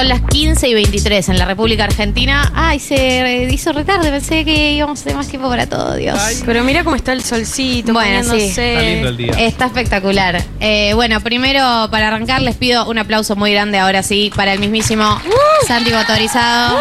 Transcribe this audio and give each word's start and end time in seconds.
Son 0.00 0.08
las 0.08 0.22
15 0.22 0.66
y 0.66 0.72
23 0.72 1.28
en 1.28 1.38
la 1.38 1.44
República 1.44 1.84
Argentina. 1.84 2.50
Ay, 2.54 2.80
se 2.80 3.50
hizo 3.52 3.70
retarde. 3.74 4.08
Pensé 4.10 4.46
que 4.46 4.72
íbamos 4.72 4.98
a 4.98 5.04
tener 5.04 5.18
más 5.18 5.28
tiempo 5.28 5.46
para 5.50 5.66
todo, 5.66 5.94
Dios. 5.94 6.18
Pero 6.46 6.64
mira 6.64 6.84
cómo 6.84 6.96
está 6.96 7.12
el 7.12 7.22
solcito. 7.22 7.92
Bueno, 7.92 8.24
sí. 8.24 8.44
Está 8.44 8.80
lindo 8.80 9.08
el 9.10 9.16
día. 9.18 9.32
Está 9.36 9.66
espectacular. 9.66 10.42
Eh, 10.58 10.92
bueno, 10.94 11.20
primero 11.20 11.88
para 11.90 12.08
arrancar 12.08 12.40
les 12.40 12.56
pido 12.56 12.88
un 12.88 12.96
aplauso 12.96 13.36
muy 13.36 13.52
grande 13.52 13.78
ahora 13.78 14.02
sí 14.02 14.32
para 14.34 14.54
el 14.54 14.58
mismísimo 14.58 15.20
Santi 15.68 15.90
Motorizado. 15.90 16.78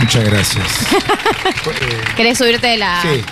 Muchas 0.00 0.24
gracias. 0.24 0.66
¿Querés 2.14 2.36
subirte 2.36 2.66
de 2.66 2.76
la...? 2.76 3.00
Sí, 3.00 3.22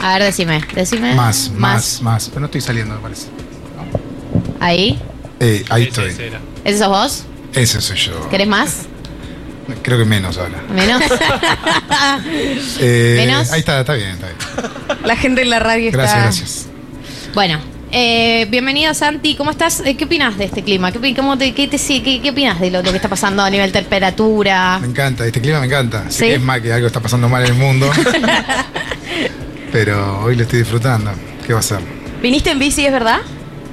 A 0.00 0.14
ver, 0.14 0.24
decime. 0.24 0.60
Decime. 0.74 1.14
más, 1.14 1.52
más, 1.52 2.02
más. 2.02 2.28
Pero 2.30 2.40
no 2.40 2.46
estoy 2.46 2.62
saliendo, 2.62 2.96
me 2.96 3.00
parece. 3.00 3.28
Ahí. 4.58 5.00
Eh, 5.38 5.64
ahí 5.68 5.84
estoy. 5.84 6.12
¿Ese 6.66 6.78
sos 6.78 6.88
vos? 6.88 7.24
Ese 7.54 7.80
soy 7.80 7.96
yo. 7.96 8.28
¿Querés 8.28 8.48
más? 8.48 8.82
Creo 9.82 9.98
que 9.98 10.04
menos 10.04 10.36
ahora. 10.38 10.62
¿Menos? 10.74 11.02
Eh, 12.80 13.14
¿Menos? 13.26 13.52
Ahí 13.52 13.60
está, 13.60 13.80
está 13.80 13.94
bien, 13.94 14.10
está 14.10 14.26
bien. 14.26 14.36
La 15.04 15.16
gente 15.16 15.42
en 15.42 15.50
la 15.50 15.58
radio 15.58 15.90
Gracias, 15.92 16.12
está. 16.12 16.22
gracias. 16.22 16.66
bueno. 17.34 17.58
eh, 17.92 18.46
bienvenido 18.50 18.92
Santi, 18.94 19.34
¿cómo 19.36 19.50
estás? 19.50 19.80
Eh, 19.84 19.96
¿Qué 19.96 20.04
opinas 20.04 20.36
de 20.38 20.44
este 20.46 20.62
clima? 20.62 20.90
¿Qué, 20.92 21.14
cómo 21.14 21.38
te, 21.38 21.54
qué, 21.54 21.68
te- 21.68 21.78
qué, 21.78 22.20
qué 22.22 22.30
opinas 22.30 22.58
de 22.60 22.70
lo, 22.70 22.82
lo 22.82 22.90
que 22.90 22.96
está 22.96 23.08
pasando 23.08 23.42
a 23.42 23.50
nivel 23.50 23.70
temperatura? 23.72 24.78
Me 24.80 24.88
encanta, 24.88 25.24
este 25.26 25.40
clima 25.40 25.60
me 25.60 25.66
encanta. 25.66 26.04
¿Sí? 26.10 26.26
que 26.26 26.34
es 26.34 26.40
más 26.42 26.60
que 26.60 26.72
algo 26.72 26.86
está 26.88 27.00
pasando 27.00 27.28
mal 27.28 27.42
en 27.44 27.48
el 27.52 27.54
mundo. 27.54 27.90
pero 29.72 30.20
hoy 30.22 30.36
lo 30.36 30.42
estoy 30.42 30.60
disfrutando. 30.60 31.12
¿Qué 31.46 31.52
va 31.52 31.60
a 31.60 31.62
ser? 31.62 31.78
¿Viniste 32.22 32.50
en 32.50 32.58
bici, 32.58 32.84
es 32.84 32.92
verdad? 32.92 33.18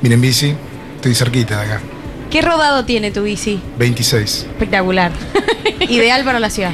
Vine 0.01 0.15
en 0.15 0.21
bici, 0.21 0.53
estoy 0.95 1.15
cerquita 1.15 1.59
de 1.61 1.65
acá. 1.73 1.81
¿Qué 2.33 2.41
rodado 2.41 2.83
tiene 2.83 3.11
tu 3.11 3.21
bici? 3.21 3.59
26. 3.77 4.47
Espectacular. 4.53 5.11
Ideal 5.87 6.23
para 6.25 6.39
la 6.39 6.49
ciudad. 6.49 6.71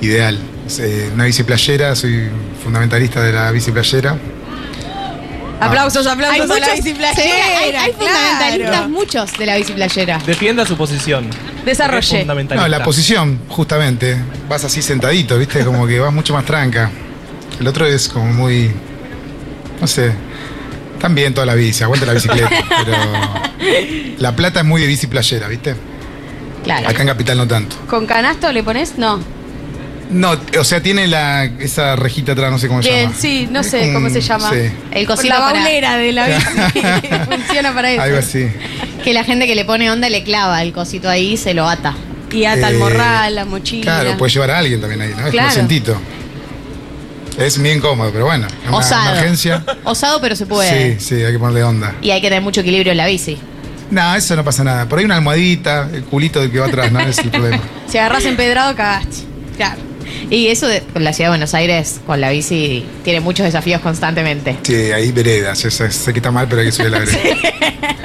Ideal. 0.00 0.36
Es, 0.66 0.80
eh, 0.80 1.10
una 1.14 1.24
bici 1.24 1.44
playera, 1.44 1.94
soy 1.94 2.28
fundamentalista 2.64 3.22
de 3.22 3.32
la 3.32 3.52
bici 3.52 3.70
playera. 3.70 4.18
Aplausos, 5.60 6.04
Hay 6.04 6.12
aplausos 6.14 6.50
a 6.50 6.54
la 6.58 6.66
muchos- 6.66 6.74
bici 6.78 6.88
sí, 6.88 6.94
playera. 6.94 7.58
hay, 7.60 7.70
hay 7.76 7.92
fundamentalistas 7.92 8.88
muchos 8.88 9.38
de 9.38 9.46
la 9.46 9.56
bici 9.56 9.72
playera. 9.72 10.18
Defienda 10.26 10.66
su 10.66 10.76
posición. 10.76 11.30
Desarrolle. 11.64 12.24
No, 12.24 12.66
la 12.66 12.82
posición, 12.82 13.38
justamente. 13.48 14.20
Vas 14.48 14.64
así 14.64 14.82
sentadito, 14.82 15.38
¿viste? 15.38 15.64
Como 15.64 15.86
que 15.86 16.00
vas 16.00 16.12
mucho 16.12 16.34
más 16.34 16.44
tranca. 16.44 16.90
El 17.60 17.68
otro 17.68 17.86
es 17.86 18.08
como 18.08 18.32
muy. 18.32 18.72
No 19.80 19.86
sé. 19.86 20.12
También 21.00 21.32
toda 21.34 21.46
la 21.46 21.54
bici, 21.54 21.82
aguanta 21.84 22.06
la 22.06 22.14
bicicleta. 22.14 22.50
pero. 22.84 22.96
La 24.18 24.34
plata 24.34 24.60
es 24.60 24.66
muy 24.66 24.80
de 24.80 24.86
bici 24.86 25.06
playera, 25.06 25.48
¿viste? 25.48 25.74
Claro. 26.64 26.88
Acá 26.88 27.02
en 27.02 27.08
Capital 27.08 27.38
no 27.38 27.46
tanto. 27.46 27.76
¿Con 27.86 28.06
canasto 28.06 28.50
le 28.52 28.62
pones? 28.62 28.98
No. 28.98 29.20
No, 30.10 30.36
o 30.58 30.64
sea, 30.64 30.82
tiene 30.82 31.06
la, 31.06 31.44
esa 31.44 31.94
rejita 31.94 32.32
atrás, 32.32 32.50
no 32.50 32.58
sé 32.58 32.66
cómo 32.66 32.82
se 32.82 32.88
Bien, 32.88 33.02
llama. 33.08 33.14
sí, 33.18 33.48
no 33.50 33.62
sé 33.62 33.88
un- 33.88 33.94
cómo 33.94 34.08
se 34.08 34.22
llama. 34.22 34.50
sí, 34.50 34.70
El 34.90 35.06
cosito 35.06 35.34
la 35.34 35.40
para 35.40 35.52
baulera 35.60 35.96
de 35.98 36.12
la 36.12 36.26
bici. 36.28 36.80
Funciona 37.30 37.74
para 37.74 37.90
eso. 37.92 38.02
algo 38.02 38.16
así. 38.18 38.48
que 39.04 39.12
la 39.12 39.22
gente 39.24 39.46
que 39.46 39.54
le 39.54 39.64
pone 39.66 39.90
onda 39.90 40.08
le 40.08 40.22
clava 40.24 40.62
el 40.62 40.72
cosito 40.72 41.08
ahí 41.10 41.34
y 41.34 41.36
se 41.36 41.52
lo 41.52 41.68
ata. 41.68 41.94
Y 42.32 42.46
ata 42.46 42.68
el 42.70 42.76
Eh, 42.76 42.78
morral, 42.78 43.34
la 43.34 43.44
mochila. 43.44 43.82
Claro, 44.00 44.16
puedes 44.18 44.32
llevar 44.34 44.50
a 44.52 44.58
alguien 44.58 44.80
también 44.80 45.02
ahí, 45.02 45.10
¿no? 45.14 45.26
Es 45.26 45.30
Claro. 45.30 45.48
como 45.48 45.54
sentito. 45.60 46.00
Es 47.38 47.60
bien 47.60 47.80
cómodo, 47.80 48.10
pero 48.12 48.24
bueno. 48.26 48.46
en 48.64 48.68
Una, 48.68 48.78
Osado. 48.78 49.10
emergencia. 49.12 49.64
Osado, 49.84 50.20
pero 50.20 50.34
se 50.36 50.44
puede. 50.46 50.98
Sí, 50.98 51.04
sí, 51.04 51.14
hay 51.24 51.32
que 51.32 51.38
ponerle 51.38 51.62
onda. 51.62 51.94
Y 52.02 52.10
hay 52.10 52.20
que 52.20 52.28
tener 52.28 52.42
mucho 52.42 52.60
equilibrio 52.62 52.90
en 52.92 52.98
la 52.98 53.06
bici. 53.06 53.38
No, 53.90 54.14
eso 54.16 54.36
no 54.36 54.44
pasa 54.44 54.64
nada. 54.64 54.88
Por 54.88 54.98
ahí 54.98 55.04
una 55.04 55.16
almohadita, 55.16 55.88
el 55.92 56.04
culito 56.04 56.40
del 56.40 56.50
que 56.50 56.58
va 56.58 56.66
atrás, 56.66 56.92
no 56.92 57.00
es 57.00 57.18
el 57.18 57.30
problema. 57.30 57.60
Si 57.88 57.96
agarras 57.96 58.26
empedrado, 58.26 58.74
cagaste. 58.76 59.22
Claro. 59.56 59.80
Y 60.28 60.48
eso 60.48 60.66
de 60.66 60.82
con 60.82 61.04
la 61.04 61.14
ciudad 61.14 61.28
de 61.28 61.32
Buenos 61.32 61.54
Aires, 61.54 62.00
con 62.06 62.20
la 62.20 62.28
bici, 62.30 62.84
tiene 63.02 63.20
muchos 63.20 63.46
desafíos 63.46 63.80
constantemente. 63.80 64.58
Sí, 64.62 64.74
ahí 64.92 65.10
veredas. 65.10 65.62
Yo 65.62 65.70
sé, 65.70 65.90
sé 65.90 66.12
que 66.12 66.18
está 66.18 66.30
mal, 66.30 66.46
pero 66.48 66.60
hay 66.60 66.66
que 66.66 66.72
subir 66.72 66.90
la 66.90 66.98
vereda. 66.98 67.18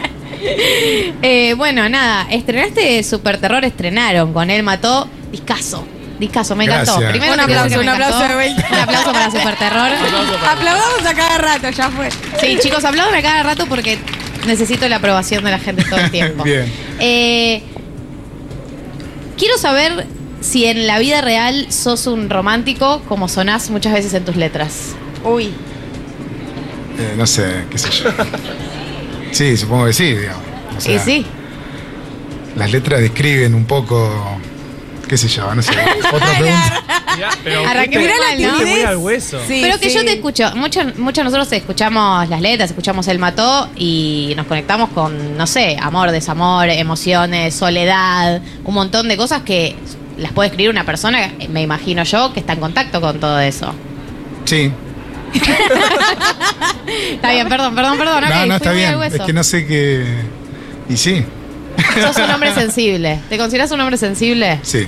Eh, 1.25 1.53
bueno, 1.55 1.87
nada, 1.87 2.27
estrenaste 2.29 3.01
Super 3.03 3.37
Terror, 3.39 3.63
estrenaron 3.63 4.33
con 4.33 4.49
él 4.49 4.61
mató 4.61 5.07
Discaso. 5.31 5.87
Discaso, 6.23 6.55
me 6.55 6.63
encantó. 6.63 6.99
Gracias. 6.99 7.11
Primero 7.11 7.33
Un 7.33 7.39
aplauso, 7.41 7.79
un 7.81 7.89
aplauso 7.89 8.27
de 8.27 8.33
vuelta. 8.33 8.67
Un 8.71 8.79
aplauso 8.79 9.11
para 9.11 9.29
Super 9.29 9.57
Terror. 9.57 9.89
Aplaudamos 10.47 11.05
a 11.05 11.13
cada 11.13 11.37
rato, 11.37 11.69
ya 11.69 11.89
fue. 11.89 12.09
Sí, 12.39 12.57
chicos, 12.61 12.85
aplaudan 12.85 13.13
a 13.13 13.21
cada 13.21 13.43
rato 13.43 13.65
porque 13.65 13.99
necesito 14.47 14.87
la 14.87 14.95
aprobación 14.95 15.43
de 15.43 15.51
la 15.51 15.59
gente 15.59 15.83
todo 15.83 15.99
el 15.99 16.11
tiempo. 16.11 16.43
Bien. 16.45 16.71
Eh, 16.99 17.61
quiero 19.37 19.57
saber 19.57 20.07
si 20.39 20.63
en 20.63 20.87
la 20.87 20.97
vida 20.99 21.19
real 21.19 21.67
sos 21.69 22.07
un 22.07 22.29
romántico 22.29 23.01
como 23.09 23.27
sonás 23.27 23.69
muchas 23.69 23.91
veces 23.91 24.13
en 24.13 24.23
tus 24.23 24.37
letras. 24.37 24.95
Uy. 25.25 25.47
Eh, 26.99 27.15
no 27.17 27.27
sé, 27.27 27.65
qué 27.69 27.77
sé 27.77 27.89
yo. 27.91 28.11
Sí, 29.31 29.57
supongo 29.57 29.87
que 29.87 29.93
sí, 29.93 30.13
digamos. 30.13 30.43
O 30.77 30.79
sea, 30.79 30.95
y 30.95 30.99
sí. 30.99 31.25
Las 32.55 32.71
letras 32.71 33.01
describen 33.01 33.55
un 33.55 33.65
poco. 33.65 34.39
¿Qué 35.13 35.17
sé 35.19 35.27
yo? 35.27 35.53
No 35.53 35.61
sé. 35.61 35.71
Otra 36.11 36.27
pregunta. 36.39 36.83
Mirá, 37.15 37.29
pero 37.43 37.67
Arranqué 37.67 37.99
fuiste- 37.99 38.19
mal, 38.19 38.41
¿no? 38.41 38.49
fuiste 38.55 38.71
muy 38.71 38.81
al 38.81 38.97
hueso. 38.97 39.39
Sí, 39.47 39.59
Pero 39.61 39.79
que 39.79 39.89
sí. 39.91 39.95
yo 39.95 40.03
te 40.03 40.13
escucho, 40.13 40.51
muchos 40.55 40.97
muchos 40.97 41.23
nosotros 41.23 41.51
escuchamos 41.51 42.27
las 42.29 42.41
letras, 42.41 42.71
escuchamos 42.71 43.07
El 43.07 43.19
Mató 43.19 43.69
y 43.75 44.33
nos 44.35 44.47
conectamos 44.47 44.89
con, 44.89 45.37
no 45.37 45.45
sé, 45.45 45.77
amor, 45.79 46.09
desamor, 46.09 46.67
emociones, 46.67 47.53
soledad, 47.53 48.41
un 48.63 48.73
montón 48.73 49.07
de 49.07 49.15
cosas 49.17 49.43
que 49.43 49.75
las 50.17 50.31
puede 50.31 50.47
escribir 50.49 50.71
una 50.71 50.83
persona, 50.83 51.31
me 51.47 51.61
imagino 51.61 52.01
yo, 52.03 52.33
que 52.33 52.39
está 52.39 52.53
en 52.53 52.59
contacto 52.59 52.99
con 52.99 53.19
todo 53.19 53.39
eso. 53.39 53.71
Sí. 54.45 54.71
Está 57.11 57.31
bien, 57.33 57.47
perdón, 57.49 57.75
perdón, 57.75 57.99
perdón. 57.99 58.23
ok, 58.23 58.29
no, 58.31 58.45
no, 58.45 58.45
fui 58.45 58.55
está 58.55 58.71
muy 58.73 58.83
al 58.83 58.95
bien. 58.95 59.03
Es 59.03 59.11
hueso. 59.13 59.25
que 59.27 59.33
no 59.33 59.43
sé 59.43 59.67
qué. 59.67 60.05
Y 60.89 60.97
sí, 60.97 61.23
Sos 62.01 62.17
un 62.17 62.29
hombre 62.31 62.53
sensible. 62.53 63.19
¿Te 63.29 63.37
consideras 63.37 63.69
un 63.71 63.79
hombre 63.81 63.97
sensible? 63.97 64.59
sí. 64.63 64.87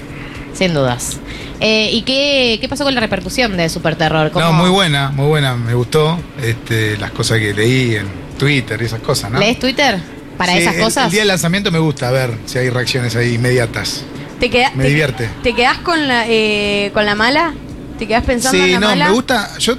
Sin 0.57 0.73
dudas. 0.73 1.17
Eh, 1.59 1.89
¿Y 1.91 2.03
qué, 2.03 2.57
qué 2.61 2.69
pasó 2.69 2.83
con 2.85 2.95
la 2.95 3.01
repercusión 3.01 3.57
de 3.57 3.67
Super 3.69 3.95
Terror? 3.95 4.31
No, 4.33 4.53
muy 4.53 4.69
buena, 4.69 5.09
muy 5.09 5.27
buena. 5.27 5.55
Me 5.55 5.73
gustó 5.73 6.17
este, 6.41 6.97
las 6.97 7.11
cosas 7.11 7.39
que 7.39 7.53
leí 7.53 7.95
en 7.95 8.07
Twitter 8.37 8.81
y 8.81 8.85
esas 8.85 9.01
cosas, 9.01 9.31
¿no? 9.31 9.39
¿Lees 9.39 9.59
Twitter 9.59 9.99
para 10.37 10.53
Sí, 10.53 10.59
esas 10.59 10.75
el- 10.75 10.81
cosas? 10.81 11.05
El 11.05 11.11
día 11.11 11.21
del 11.21 11.27
lanzamiento 11.27 11.71
me 11.71 11.79
gusta 11.79 12.09
ver 12.11 12.31
si 12.45 12.57
hay 12.57 12.69
reacciones 12.69 13.15
ahí 13.17 13.33
inmediatas. 13.35 14.03
¿Te, 14.39 14.49
queda- 14.49 14.71
Me 14.75 14.83
te- 14.83 14.89
divierte. 14.89 15.29
¿Te 15.43 15.53
quedás 15.53 15.77
con 15.79 16.07
la, 16.07 16.25
eh, 16.27 16.89
con 16.93 17.05
la 17.05 17.15
mala? 17.15 17.53
¿Te 17.99 18.07
quedás 18.07 18.23
pensando 18.23 18.57
en 18.59 18.65
Sí, 18.65 18.71
la 18.73 18.79
no, 18.79 18.87
mala? 18.87 19.05
me 19.07 19.11
gusta. 19.13 19.57
Yo 19.59 19.75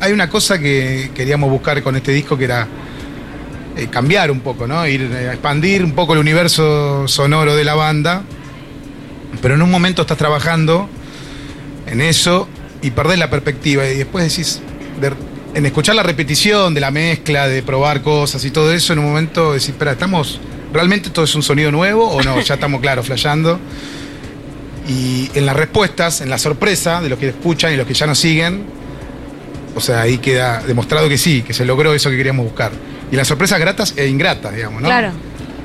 hay 0.00 0.12
una 0.12 0.30
cosa 0.30 0.58
que 0.58 1.10
queríamos 1.14 1.50
buscar 1.50 1.82
con 1.82 1.94
este 1.96 2.12
disco 2.12 2.38
que 2.38 2.44
era 2.44 2.66
eh, 3.76 3.86
cambiar 3.88 4.30
un 4.30 4.40
poco, 4.40 4.66
¿no? 4.66 4.86
Ir 4.86 5.02
eh, 5.12 5.28
a 5.28 5.32
expandir 5.32 5.84
un 5.84 5.92
poco 5.92 6.14
el 6.14 6.18
universo 6.20 7.06
sonoro 7.06 7.54
de 7.54 7.64
la 7.64 7.74
banda. 7.74 8.22
Pero 9.42 9.54
en 9.54 9.62
un 9.62 9.70
momento 9.70 10.02
estás 10.02 10.18
trabajando 10.18 10.88
en 11.86 12.00
eso 12.00 12.48
y 12.82 12.90
perdés 12.90 13.18
la 13.18 13.30
perspectiva 13.30 13.86
y 13.86 13.96
después 13.98 14.28
decís, 14.28 14.60
de- 15.00 15.12
en 15.58 15.66
escuchar 15.66 15.94
la 15.96 16.02
repetición 16.02 16.74
de 16.74 16.80
la 16.80 16.90
mezcla, 16.90 17.48
de 17.48 17.62
probar 17.62 18.02
cosas 18.02 18.44
y 18.44 18.50
todo 18.50 18.72
eso, 18.72 18.92
en 18.92 19.00
un 19.00 19.06
momento 19.06 19.52
decís, 19.52 19.70
espera, 19.70 19.92
¿estamos, 19.92 20.40
realmente 20.72 21.10
todo 21.10 21.24
es 21.24 21.34
un 21.34 21.42
sonido 21.42 21.72
nuevo 21.72 22.06
o 22.08 22.22
no? 22.22 22.40
Ya 22.40 22.54
estamos, 22.54 22.80
claro, 22.80 23.02
flasheando. 23.02 23.58
Y 24.88 25.30
en 25.34 25.46
las 25.46 25.56
respuestas, 25.56 26.20
en 26.20 26.30
la 26.30 26.38
sorpresa 26.38 27.00
de 27.00 27.08
los 27.08 27.18
que 27.18 27.28
escuchan 27.28 27.72
y 27.72 27.76
los 27.76 27.86
que 27.86 27.94
ya 27.94 28.06
nos 28.06 28.18
siguen, 28.18 28.64
o 29.74 29.80
sea, 29.80 30.02
ahí 30.02 30.18
queda 30.18 30.62
demostrado 30.66 31.08
que 31.08 31.18
sí, 31.18 31.42
que 31.42 31.52
se 31.54 31.64
logró 31.64 31.94
eso 31.94 32.10
que 32.10 32.16
queríamos 32.16 32.44
buscar. 32.44 32.72
Y 33.12 33.16
las 33.16 33.28
sorpresas 33.28 33.58
gratas 33.60 33.94
e 33.96 34.06
ingratas, 34.08 34.54
digamos, 34.54 34.82
¿no? 34.82 34.88
Claro. 34.88 35.12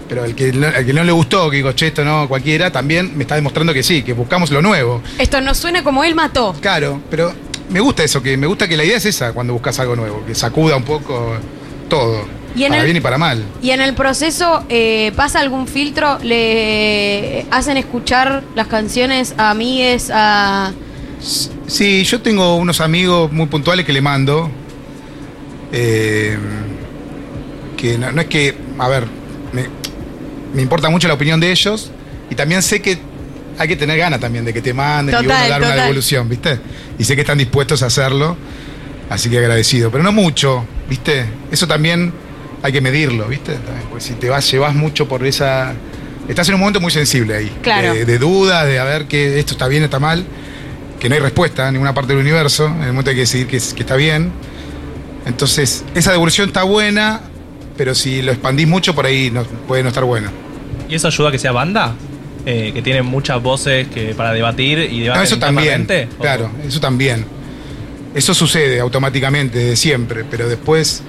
Pero 0.07 0.23
el 0.23 0.35
que, 0.35 0.51
no, 0.53 0.67
el 0.67 0.85
que 0.85 0.93
no 0.93 1.03
le 1.03 1.11
gustó, 1.11 1.49
que 1.49 1.57
digo, 1.57 1.71
che, 1.71 1.87
esto 1.87 2.05
no, 2.05 2.27
cualquiera, 2.27 2.71
también 2.71 3.11
me 3.17 3.23
está 3.23 3.35
demostrando 3.35 3.73
que 3.73 3.81
sí, 3.83 4.03
que 4.03 4.13
buscamos 4.13 4.51
lo 4.51 4.61
nuevo. 4.61 5.01
Esto 5.17 5.41
no 5.41 5.53
suena 5.55 5.83
como 5.83 6.03
él 6.03 6.13
mató. 6.13 6.55
Claro, 6.61 7.01
pero 7.09 7.33
me 7.69 7.79
gusta 7.79 8.03
eso, 8.03 8.21
que 8.21 8.37
me 8.37 8.45
gusta 8.47 8.67
que 8.67 8.77
la 8.77 8.83
idea 8.83 8.97
es 8.97 9.05
esa 9.05 9.33
cuando 9.33 9.53
buscas 9.53 9.79
algo 9.79 9.95
nuevo, 9.95 10.23
que 10.25 10.35
sacuda 10.35 10.75
un 10.75 10.83
poco 10.83 11.33
todo, 11.89 12.23
Y 12.55 12.63
en 12.65 12.69
para 12.69 12.81
el- 12.81 12.85
bien 12.85 12.97
y 12.97 13.01
para 13.01 13.17
mal. 13.17 13.43
Y 13.63 13.71
en 13.71 13.81
el 13.81 13.95
proceso, 13.95 14.63
eh, 14.69 15.11
¿pasa 15.15 15.39
algún 15.39 15.67
filtro? 15.67 16.19
¿Le 16.21 17.47
hacen 17.49 17.77
escuchar 17.77 18.43
las 18.55 18.67
canciones 18.67 19.33
a 19.37 19.49
amigues, 19.49 20.11
a... 20.13 20.71
Sí, 21.65 22.03
yo 22.03 22.21
tengo 22.21 22.57
unos 22.57 22.79
amigos 22.79 23.31
muy 23.31 23.47
puntuales 23.47 23.85
que 23.87 23.93
le 23.93 24.01
mando. 24.01 24.51
eh, 25.71 26.37
que 27.77 27.97
no, 27.97 28.11
no 28.11 28.21
es 28.21 28.27
que, 28.27 28.55
a 28.79 28.87
ver, 28.87 29.05
me, 29.51 29.65
me 30.55 30.61
importa 30.61 30.89
mucho 30.89 31.07
la 31.07 31.13
opinión 31.13 31.39
de 31.39 31.51
ellos. 31.51 31.91
Y 32.29 32.35
también 32.35 32.63
sé 32.63 32.81
que 32.81 32.97
hay 33.57 33.67
que 33.67 33.75
tener 33.75 33.97
ganas 33.97 34.19
también 34.19 34.45
de 34.45 34.53
que 34.53 34.61
te 34.61 34.73
manden 34.73 35.15
y 35.15 35.23
Total, 35.23 35.41
uno 35.41 35.49
dar 35.49 35.61
una 35.61 35.83
devolución, 35.83 36.27
¿viste? 36.27 36.59
Y 36.97 37.03
sé 37.03 37.15
que 37.15 37.21
están 37.21 37.37
dispuestos 37.37 37.83
a 37.83 37.87
hacerlo. 37.87 38.35
Así 39.09 39.29
que 39.29 39.37
agradecido. 39.37 39.91
Pero 39.91 40.03
no 40.03 40.11
mucho, 40.11 40.65
¿viste? 40.89 41.25
Eso 41.51 41.67
también 41.67 42.11
hay 42.63 42.71
que 42.71 42.81
medirlo, 42.81 43.27
¿viste? 43.27 43.53
También, 43.53 43.87
Porque 43.89 44.03
si 44.03 44.13
te 44.13 44.29
vas, 44.29 44.49
llevas 44.49 44.73
mucho 44.73 45.07
por 45.07 45.25
esa 45.25 45.75
estás 46.27 46.47
en 46.49 46.55
un 46.55 46.61
momento 46.61 46.81
muy 46.81 46.91
sensible 46.91 47.35
ahí. 47.35 47.51
Claro. 47.61 47.93
De, 47.93 48.05
de 48.05 48.17
dudas, 48.17 48.65
de 48.65 48.79
a 48.79 48.83
ver 48.83 49.05
que 49.05 49.39
esto 49.39 49.53
está 49.53 49.67
bien, 49.67 49.83
está 49.83 49.99
mal, 49.99 50.25
que 50.99 51.09
no 51.09 51.15
hay 51.15 51.21
respuesta 51.21 51.67
en 51.67 51.73
ninguna 51.73 51.93
parte 51.93 52.13
del 52.13 52.21
universo. 52.21 52.67
En 52.67 52.81
el 52.81 52.87
momento 52.87 53.11
hay 53.11 53.15
que 53.15 53.21
decidir 53.21 53.47
que, 53.47 53.59
que 53.59 53.81
está 53.81 53.95
bien. 53.95 54.31
Entonces, 55.25 55.83
esa 55.93 56.11
devolución 56.11 56.47
está 56.47 56.63
buena, 56.63 57.21
pero 57.77 57.95
si 57.95 58.21
lo 58.21 58.31
expandís 58.31 58.67
mucho, 58.67 58.95
por 58.95 59.05
ahí 59.05 59.31
no, 59.31 59.43
puede 59.43 59.83
no 59.83 59.89
estar 59.89 60.03
bueno. 60.03 60.31
¿Y 60.89 60.95
eso 60.95 61.07
ayuda 61.07 61.29
a 61.29 61.31
que 61.31 61.39
sea 61.39 61.51
banda? 61.51 61.95
Eh, 62.45 62.71
que 62.73 62.81
tiene 62.83 63.01
muchas 63.01 63.41
voces 63.41 63.87
que 63.87 64.13
para 64.13 64.31
debatir 64.31 64.77
y 64.79 64.97
No, 64.99 65.03
debatir 65.05 65.23
eso 65.23 65.39
también. 65.39 65.87
Claro, 66.19 66.51
eso 66.65 66.79
también. 66.79 67.25
Eso 68.13 68.33
sucede 68.33 68.79
automáticamente, 68.79 69.57
de 69.59 69.75
siempre, 69.75 70.23
pero 70.29 70.47
después, 70.47 71.03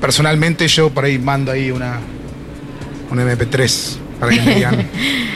personalmente, 0.00 0.66
yo 0.68 0.90
por 0.90 1.04
ahí 1.04 1.18
mando 1.18 1.52
ahí 1.52 1.70
una, 1.70 2.00
un 3.10 3.18
MP3 3.18 3.96
para 4.20 4.32
que 4.32 4.42
me 4.42 4.54
digan. 4.54 4.88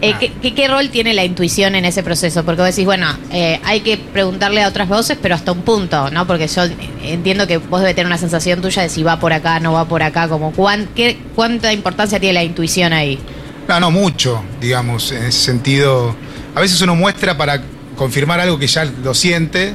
Eh, 0.00 0.14
¿qué, 0.40 0.68
rol 0.68 0.90
tiene 0.90 1.12
la 1.12 1.24
intuición 1.24 1.74
en 1.74 1.84
ese 1.84 2.04
proceso? 2.04 2.44
Porque 2.44 2.62
vos 2.62 2.70
decís, 2.70 2.84
bueno, 2.84 3.06
eh, 3.32 3.60
hay 3.64 3.80
que 3.80 3.96
preguntarle 3.96 4.62
a 4.62 4.68
otras 4.68 4.88
voces, 4.88 5.18
pero 5.20 5.34
hasta 5.34 5.50
un 5.50 5.62
punto, 5.62 6.08
¿no? 6.10 6.24
Porque 6.24 6.46
yo 6.46 6.62
entiendo 7.02 7.48
que 7.48 7.58
vos 7.58 7.80
debes 7.80 7.96
tener 7.96 8.06
una 8.06 8.18
sensación 8.18 8.60
tuya 8.62 8.82
de 8.82 8.90
si 8.90 9.02
va 9.02 9.18
por 9.18 9.32
acá, 9.32 9.58
no 9.58 9.72
va 9.72 9.86
por 9.88 10.04
acá, 10.04 10.28
como 10.28 10.52
cuánta 10.52 11.72
importancia 11.72 12.20
tiene 12.20 12.34
la 12.34 12.44
intuición 12.44 12.92
ahí. 12.92 13.18
No, 13.66 13.80
no 13.80 13.90
mucho, 13.90 14.44
digamos, 14.60 15.10
en 15.10 15.24
ese 15.24 15.40
sentido. 15.40 16.14
A 16.54 16.60
veces 16.60 16.80
uno 16.80 16.94
muestra 16.94 17.36
para 17.36 17.60
confirmar 17.96 18.38
algo 18.38 18.56
que 18.56 18.68
ya 18.68 18.84
lo 18.84 19.14
siente 19.14 19.74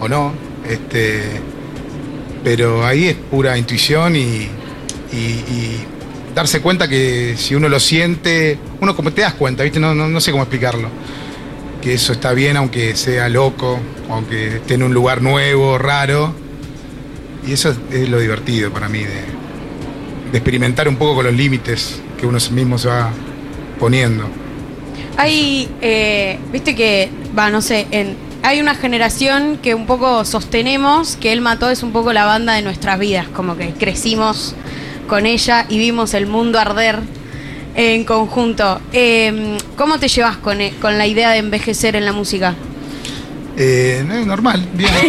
o 0.00 0.08
no, 0.08 0.32
este, 0.66 1.42
pero 2.42 2.86
ahí 2.86 3.08
es 3.08 3.16
pura 3.16 3.58
intuición 3.58 4.16
y 4.16 4.48
darse 6.34 6.60
cuenta 6.60 6.88
que 6.88 7.34
si 7.36 7.54
uno 7.54 7.68
lo 7.68 7.80
siente, 7.80 8.58
uno 8.80 8.96
como 8.96 9.12
te 9.12 9.22
das 9.22 9.34
cuenta, 9.34 9.62
¿viste? 9.62 9.80
No, 9.80 9.94
no, 9.94 10.08
no 10.08 10.20
sé 10.20 10.30
cómo 10.30 10.42
explicarlo. 10.44 10.88
Que 11.80 11.94
eso 11.94 12.12
está 12.12 12.32
bien 12.32 12.56
aunque 12.56 12.94
sea 12.96 13.28
loco, 13.28 13.80
aunque 14.08 14.56
esté 14.56 14.74
en 14.74 14.84
un 14.84 14.94
lugar 14.94 15.22
nuevo, 15.22 15.78
raro. 15.78 16.34
Y 17.46 17.52
eso 17.52 17.74
es, 17.90 18.08
lo 18.08 18.20
divertido 18.20 18.72
para 18.72 18.88
mí, 18.88 19.00
de, 19.00 19.24
de 20.30 20.38
experimentar 20.38 20.88
un 20.88 20.96
poco 20.96 21.16
con 21.16 21.24
los 21.24 21.34
límites 21.34 22.00
que 22.18 22.26
uno 22.26 22.38
mismo 22.52 22.78
se 22.78 22.88
va 22.88 23.10
poniendo. 23.80 24.28
Hay, 25.16 25.68
eh, 25.80 26.38
viste 26.52 26.74
que, 26.74 27.10
va, 27.36 27.50
no 27.50 27.60
sé, 27.60 27.86
en, 27.90 28.16
hay 28.42 28.60
una 28.60 28.74
generación 28.74 29.58
que 29.62 29.74
un 29.74 29.86
poco 29.86 30.24
sostenemos 30.24 31.16
que 31.16 31.32
Él 31.32 31.40
Mató 31.40 31.70
es 31.70 31.82
un 31.82 31.92
poco 31.92 32.12
la 32.12 32.24
banda 32.24 32.54
de 32.54 32.62
nuestras 32.62 32.98
vidas, 32.98 33.28
como 33.28 33.56
que 33.56 33.72
crecimos 33.72 34.54
con 35.12 35.26
ella 35.26 35.66
y 35.68 35.76
vimos 35.76 36.14
el 36.14 36.26
mundo 36.26 36.58
arder 36.58 36.98
en 37.74 38.04
conjunto. 38.04 38.80
Eh, 38.94 39.58
¿Cómo 39.76 39.98
te 39.98 40.08
llevas 40.08 40.38
con, 40.38 40.58
e- 40.62 40.72
con 40.80 40.96
la 40.96 41.06
idea 41.06 41.32
de 41.32 41.36
envejecer 41.36 41.96
en 41.96 42.06
la 42.06 42.12
música? 42.14 42.54
Eh, 43.58 44.02
no, 44.08 44.24
normal, 44.24 44.66
bien. 44.72 44.90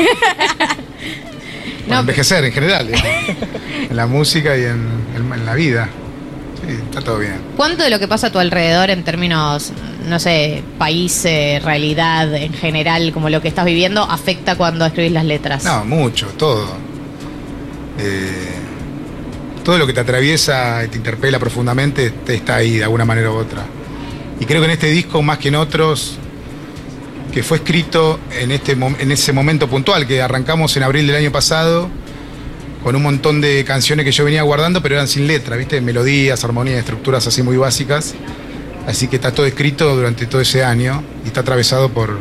Bueno, 1.85 1.95
No, 1.95 1.99
envejecer 2.01 2.43
en 2.43 2.51
general, 2.51 2.89
en 3.89 3.95
la 3.95 4.05
música 4.05 4.57
y 4.57 4.63
en, 4.63 4.89
en- 5.15 5.33
en 5.33 5.45
la 5.45 5.53
vida. 5.53 5.87
Sí, 6.67 6.73
está 6.83 6.99
todo 7.01 7.19
bien. 7.19 7.35
¿Cuánto 7.55 7.83
de 7.83 7.89
lo 7.89 7.97
que 7.97 8.07
pasa 8.09 8.27
a 8.27 8.29
tu 8.29 8.39
alrededor 8.39 8.89
en 8.89 9.03
términos, 9.05 9.71
no 10.09 10.19
sé, 10.19 10.63
país, 10.77 11.23
eh, 11.23 11.61
realidad 11.63 12.33
en 12.35 12.51
general, 12.53 13.11
como 13.13 13.29
lo 13.29 13.41
que 13.41 13.47
estás 13.47 13.63
viviendo, 13.63 14.01
afecta 14.03 14.55
cuando 14.57 14.85
escribís 14.85 15.13
las 15.13 15.23
letras? 15.25 15.63
No, 15.63 15.85
mucho, 15.85 16.27
todo. 16.37 16.67
Eh, 17.99 18.59
todo 19.63 19.77
lo 19.77 19.87
que 19.87 19.93
te 19.93 20.01
atraviesa 20.01 20.83
y 20.83 20.89
te 20.89 20.97
interpela 20.97 21.39
profundamente 21.39 22.09
te 22.09 22.35
está 22.35 22.57
ahí 22.57 22.77
de 22.77 22.83
alguna 22.83 23.05
manera 23.05 23.31
u 23.31 23.35
otra. 23.35 23.65
Y 24.39 24.45
creo 24.45 24.61
que 24.61 24.65
en 24.65 24.71
este 24.71 24.87
disco, 24.87 25.21
más 25.21 25.37
que 25.37 25.47
en 25.47 25.55
otros, 25.55 26.17
que 27.33 27.43
fue 27.43 27.57
escrito 27.57 28.19
en, 28.31 28.51
este, 28.51 28.73
en 28.73 29.11
ese 29.11 29.33
momento 29.33 29.67
puntual, 29.67 30.05
que 30.05 30.21
arrancamos 30.21 30.75
en 30.77 30.83
abril 30.83 31.07
del 31.07 31.15
año 31.15 31.31
pasado, 31.31 31.89
con 32.83 32.95
un 32.95 33.01
montón 33.01 33.39
de 33.39 33.63
canciones 33.63 34.05
que 34.05 34.11
yo 34.11 34.25
venía 34.25 34.43
guardando, 34.43 34.81
pero 34.81 34.95
eran 34.95 35.07
sin 35.07 35.25
letra, 35.25 35.55
¿viste? 35.55 35.79
Melodías, 35.79 36.43
armonías, 36.43 36.79
estructuras 36.79 37.25
así 37.25 37.41
muy 37.41 37.55
básicas. 37.55 38.13
Así 38.85 39.07
que 39.07 39.15
está 39.15 39.31
todo 39.31 39.45
escrito 39.45 39.95
durante 39.95 40.25
todo 40.25 40.41
ese 40.41 40.63
año 40.63 41.01
y 41.23 41.27
está 41.27 41.39
atravesado 41.39 41.89
por, 41.89 42.19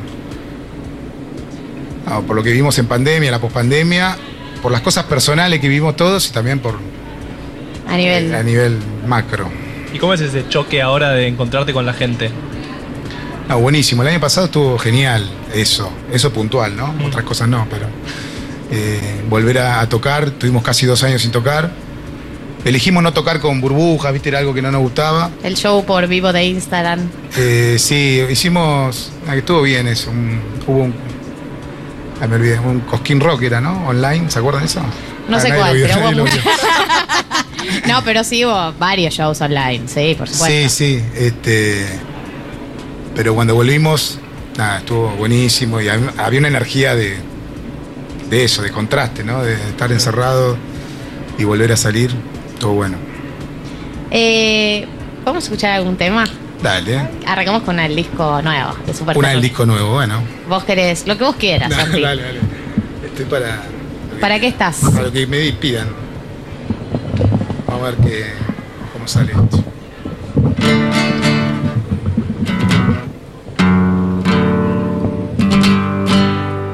por 2.27 2.37
lo 2.37 2.43
que 2.45 2.51
vivimos 2.51 2.79
en 2.79 2.87
pandemia, 2.87 3.33
la 3.33 3.41
pospandemia, 3.41 4.17
por 4.63 4.71
las 4.71 4.81
cosas 4.81 5.05
personales 5.07 5.59
que 5.61 5.69
vivimos 5.69 5.97
todos 5.97 6.29
y 6.29 6.33
también 6.33 6.61
por 6.61 6.79
A 7.89 7.97
nivel... 7.97 8.33
eh, 8.33 8.37
a 8.37 8.43
nivel 8.43 8.79
macro. 9.07 9.49
¿Y 9.93 9.99
cómo 9.99 10.15
es 10.15 10.21
ese 10.21 10.49
choque 10.49 10.81
ahora 10.81 11.11
de 11.11 11.27
encontrarte 11.27 11.73
con 11.73 11.85
la 11.85 11.93
gente? 11.93 12.31
No, 13.49 13.59
buenísimo. 13.61 14.03
El 14.03 14.09
año 14.09 14.21
pasado 14.21 14.47
estuvo 14.47 14.79
genial 14.79 15.29
eso, 15.53 15.91
eso 16.13 16.33
puntual, 16.33 16.77
¿no? 16.77 16.89
Mm. 16.89 17.05
Otras 17.07 17.25
cosas 17.25 17.49
no, 17.49 17.67
pero 17.69 17.87
eh, 18.71 19.21
volver 19.29 19.59
a, 19.59 19.81
a 19.81 19.89
tocar, 19.89 20.31
tuvimos 20.31 20.63
casi 20.63 20.87
dos 20.87 21.03
años 21.03 21.21
sin 21.23 21.31
tocar. 21.31 21.71
Elegimos 22.65 23.03
no 23.03 23.13
tocar 23.13 23.41
con 23.41 23.61
burbujas, 23.61 24.13
viste, 24.13 24.29
era 24.29 24.39
algo 24.39 24.55
que 24.55 24.63
no 24.63 24.71
nos 24.71 24.81
gustaba. 24.81 25.31
El 25.43 25.57
show 25.57 25.85
por 25.85 26.07
vivo 26.07 26.33
de 26.33 26.45
Instagram. 26.45 27.01
Eh, 27.37 27.75
sí, 27.79 28.23
hicimos, 28.31 29.11
ah, 29.29 29.35
estuvo 29.37 29.63
bien 29.63 29.89
eso, 29.89 30.11
un- 30.13 30.41
hubo 30.69 30.85
un, 30.85 30.95
ah, 32.23 32.27
me 32.29 32.37
olvidé, 32.37 32.61
un 32.61 32.81
Cosquín 32.81 33.19
Rock 33.19 33.43
era, 33.43 33.61
¿no? 33.61 33.89
Online, 33.89 34.31
¿se 34.31 34.39
acuerdan 34.39 34.63
de 34.63 34.67
eso? 34.69 34.81
No 35.29 35.37
Ah, 35.37 35.41
sé 35.41 35.53
cuál, 35.53 35.73
pero 35.83 36.23
hubo. 36.23 36.25
No, 37.89 38.03
pero 38.05 38.25
sí 38.25 38.45
hubo 38.45 38.73
varios 38.79 39.15
shows 39.15 39.41
online, 39.41 39.83
sí, 39.87 40.15
por 40.19 40.29
supuesto. 40.29 40.47
Sí, 40.47 40.69
sí, 40.69 41.03
este, 41.17 41.87
pero 43.15 43.35
cuando 43.35 43.55
volvimos, 43.55 44.19
nada, 44.57 44.79
estuvo 44.79 45.09
buenísimo 45.11 45.81
y 45.81 45.87
hab- 45.87 46.13
había 46.19 46.39
una 46.41 46.49
energía 46.49 46.95
de, 46.95 47.17
de 48.31 48.45
eso, 48.45 48.63
de 48.63 48.71
contraste, 48.71 49.25
¿no? 49.25 49.43
De 49.43 49.55
estar 49.55 49.91
encerrado 49.93 50.57
y 51.39 51.45
volver 51.45 51.73
a 51.73 51.77
salir, 51.77 52.11
todo 52.59 52.73
bueno. 52.73 52.97
Eh, 54.11 54.87
¿Vamos 55.25 55.45
a 55.45 55.47
escuchar 55.47 55.73
algún 55.73 55.97
tema? 55.97 56.25
Dale, 56.63 56.95
¿eh? 56.95 57.09
Arrancamos 57.27 57.63
con 57.63 57.81
el 57.81 57.95
disco 57.97 58.41
nuevo 58.43 58.75
de 58.87 58.95
Super 58.95 59.19
una 59.19 59.31
del 59.31 59.41
disco 59.41 59.67
nuevo, 59.67 59.95
bueno. 59.95 60.23
Vos 60.49 60.65
querés, 60.65 61.07
lo 61.07 61.17
que 61.19 61.25
vos 61.25 61.37
quieras, 61.37 61.71
Dale, 61.71 61.83
Santi. 61.83 62.01
dale, 62.03 62.23
dale. 62.23 62.39
Estoy 63.07 63.25
para... 63.27 63.63
¿Para 64.21 64.39
qué 64.39 64.47
estás? 64.49 64.77
Para 64.93 65.03
lo 65.05 65.13
que 65.13 65.27
me 65.27 65.53
pidan. 65.55 65.89
A 67.83 67.87
ver 67.87 67.97
qué, 67.97 68.27
cómo 68.93 69.09
sale 69.09 69.33
esto. 69.33 69.65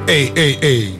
Ey, 0.06 0.32
ey, 0.36 0.58
ey. 0.60 0.98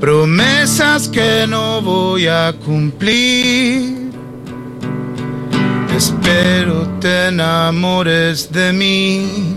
Promesas 0.00 1.06
que 1.10 1.44
no 1.46 1.82
voy 1.82 2.28
a 2.28 2.54
cumplir. 2.64 4.10
Espero 5.94 6.88
te 6.98 7.26
enamores 7.28 8.50
de 8.50 8.72
mí. 8.72 9.55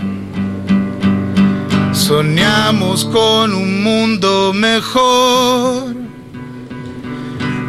Soñamos 2.09 3.05
con 3.05 3.53
un 3.53 3.83
mundo 3.83 4.51
mejor. 4.51 5.93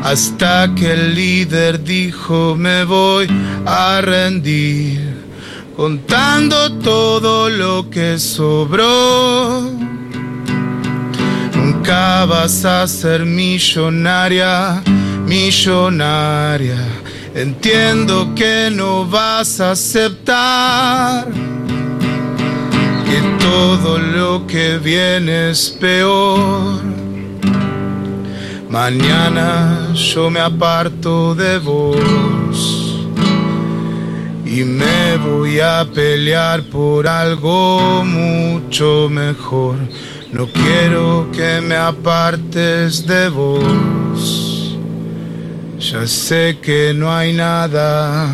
Hasta 0.02 0.74
que 0.74 0.92
el 0.94 1.14
líder 1.14 1.84
dijo 1.84 2.56
me 2.56 2.84
voy 2.84 3.26
a 3.66 4.00
rendir. 4.00 5.14
Contando 5.76 6.72
todo 6.78 7.50
lo 7.50 7.90
que 7.90 8.18
sobró. 8.18 9.70
Nunca 11.54 12.24
vas 12.24 12.64
a 12.64 12.88
ser 12.88 13.26
millonaria, 13.26 14.82
millonaria. 15.26 16.82
Entiendo 17.34 18.34
que 18.34 18.70
no 18.72 19.04
vas 19.04 19.60
a 19.60 19.72
aceptar 19.72 21.28
que 23.10 23.20
todo 23.44 23.98
lo 23.98 24.46
que 24.46 24.78
viene 24.78 25.50
es 25.50 25.70
peor. 25.70 26.80
Mañana 28.68 29.88
yo 29.94 30.30
me 30.30 30.38
aparto 30.38 31.34
de 31.34 31.58
vos 31.58 31.98
y 34.46 34.62
me 34.62 35.16
voy 35.16 35.58
a 35.58 35.84
pelear 35.92 36.62
por 36.62 37.08
algo 37.08 38.04
mucho 38.04 39.08
mejor. 39.10 39.76
No 40.32 40.46
quiero 40.46 41.26
que 41.32 41.60
me 41.60 41.74
apartes 41.74 43.04
de 43.08 43.28
vos. 43.28 44.78
Ya 45.80 46.06
sé 46.06 46.58
que 46.62 46.94
no 46.94 47.12
hay 47.12 47.32
nada. 47.32 48.28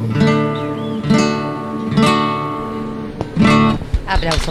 Aplauso. 4.08 4.50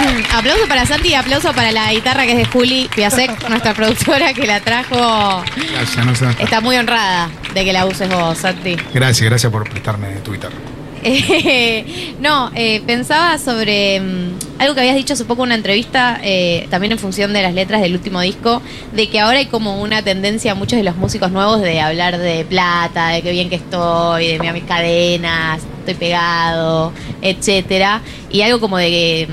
Aplauso 0.34 0.66
para 0.68 0.86
Santi 0.86 1.08
y 1.08 1.14
aplauso 1.14 1.52
para 1.52 1.72
la 1.72 1.92
guitarra 1.92 2.24
que 2.24 2.32
es 2.32 2.38
de 2.38 2.44
Juli 2.46 2.88
Piasek, 2.94 3.48
nuestra 3.48 3.74
productora 3.74 4.32
que 4.32 4.46
la 4.46 4.60
trajo. 4.60 5.42
Gracias, 5.72 6.06
no 6.06 6.14
sé. 6.14 6.26
Está 6.38 6.60
muy 6.60 6.76
honrada 6.76 7.30
de 7.54 7.64
que 7.64 7.72
la 7.72 7.86
uses 7.86 8.08
vos, 8.08 8.38
Santi. 8.38 8.76
Gracias, 8.94 9.28
gracias 9.28 9.52
por 9.52 9.68
prestarme 9.68 10.08
tu 10.24 10.32
guitarra. 10.32 10.56
Eh, 11.02 12.14
no, 12.20 12.50
eh, 12.54 12.82
pensaba 12.86 13.38
sobre 13.38 14.00
mm, 14.00 14.60
algo 14.60 14.74
que 14.74 14.80
habías 14.80 14.96
dicho 14.96 15.14
hace 15.14 15.24
poco 15.24 15.42
en 15.42 15.48
una 15.48 15.54
entrevista, 15.54 16.20
eh, 16.22 16.66
también 16.70 16.92
en 16.92 16.98
función 16.98 17.32
de 17.32 17.42
las 17.42 17.54
letras 17.54 17.80
del 17.80 17.94
último 17.94 18.20
disco, 18.20 18.60
de 18.92 19.08
que 19.08 19.18
ahora 19.18 19.38
hay 19.38 19.46
como 19.46 19.80
una 19.80 20.02
tendencia 20.02 20.54
muchos 20.54 20.76
de 20.76 20.82
los 20.82 20.96
músicos 20.96 21.30
nuevos 21.32 21.62
de 21.62 21.80
hablar 21.80 22.18
de 22.18 22.44
plata, 22.44 23.08
de 23.08 23.22
qué 23.22 23.32
bien 23.32 23.48
que 23.48 23.56
estoy, 23.56 24.26
de 24.26 24.38
mi 24.38 24.52
mis 24.52 24.64
cadenas, 24.64 25.62
estoy 25.78 25.94
pegado, 25.94 26.92
etcétera, 27.22 28.02
y 28.30 28.42
algo 28.42 28.60
como 28.60 28.76
de 28.76 28.88
que 28.88 29.28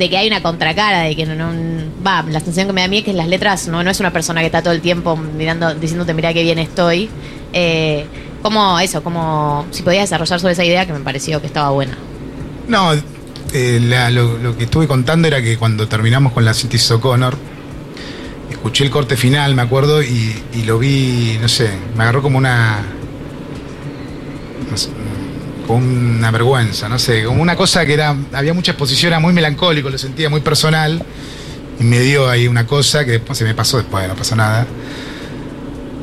de 0.00 0.08
que 0.08 0.16
hay 0.16 0.26
una 0.26 0.42
contracara, 0.42 1.02
de 1.02 1.14
que 1.14 1.26
no, 1.26 1.34
no 1.34 1.52
va, 2.04 2.22
la 2.22 2.40
sensación 2.40 2.66
que 2.66 2.72
me 2.72 2.80
da 2.80 2.86
a 2.86 2.88
mí 2.88 2.98
es 2.98 3.04
que 3.04 3.12
las 3.12 3.28
letras 3.28 3.68
no, 3.68 3.84
no 3.84 3.90
es 3.90 4.00
una 4.00 4.10
persona 4.10 4.40
que 4.40 4.46
está 4.46 4.62
todo 4.62 4.72
el 4.72 4.80
tiempo 4.80 5.14
mirando, 5.14 5.74
diciéndote 5.74 6.14
mira 6.14 6.32
qué 6.32 6.42
bien 6.42 6.58
estoy. 6.58 7.10
Eh, 7.52 8.06
como 8.42 8.80
eso, 8.80 9.04
como 9.04 9.66
si 9.70 9.82
podías 9.82 10.04
desarrollar 10.04 10.40
sobre 10.40 10.54
esa 10.54 10.64
idea 10.64 10.86
que 10.86 10.94
me 10.94 11.00
pareció 11.00 11.42
que 11.42 11.46
estaba 11.48 11.68
buena. 11.68 11.98
No, 12.66 12.94
eh, 13.52 14.10
lo, 14.10 14.56
que 14.56 14.64
estuve 14.64 14.88
contando 14.88 15.28
era 15.28 15.42
que 15.42 15.58
cuando 15.58 15.86
terminamos 15.86 16.32
con 16.32 16.46
la 16.46 16.54
síntesis 16.54 16.90
O'Connor, 16.92 17.36
escuché 18.50 18.84
el 18.84 18.90
corte 18.90 19.18
final, 19.18 19.54
me 19.54 19.60
acuerdo, 19.60 20.02
y, 20.02 20.42
lo 20.64 20.78
vi, 20.78 21.36
no 21.42 21.48
sé, 21.48 21.68
me 21.94 22.04
agarró 22.04 22.22
como 22.22 22.38
una. 22.38 22.78
Una 25.74 26.30
vergüenza, 26.30 26.88
no 26.88 26.98
sé, 26.98 27.24
como 27.24 27.42
una 27.42 27.56
cosa 27.56 27.84
que 27.86 27.94
era. 27.94 28.14
Había 28.32 28.54
mucha 28.54 28.72
exposición, 28.72 29.12
era 29.12 29.20
muy 29.20 29.32
melancólico, 29.32 29.90
lo 29.90 29.98
sentía 29.98 30.28
muy 30.30 30.40
personal, 30.40 31.02
y 31.78 31.84
me 31.84 32.00
dio 32.00 32.28
ahí 32.28 32.46
una 32.48 32.66
cosa 32.66 33.04
que 33.04 33.12
después 33.12 33.38
se 33.38 33.44
me 33.44 33.54
pasó 33.54 33.78
después, 33.78 34.06
no 34.08 34.14
pasó 34.14 34.36
nada. 34.36 34.66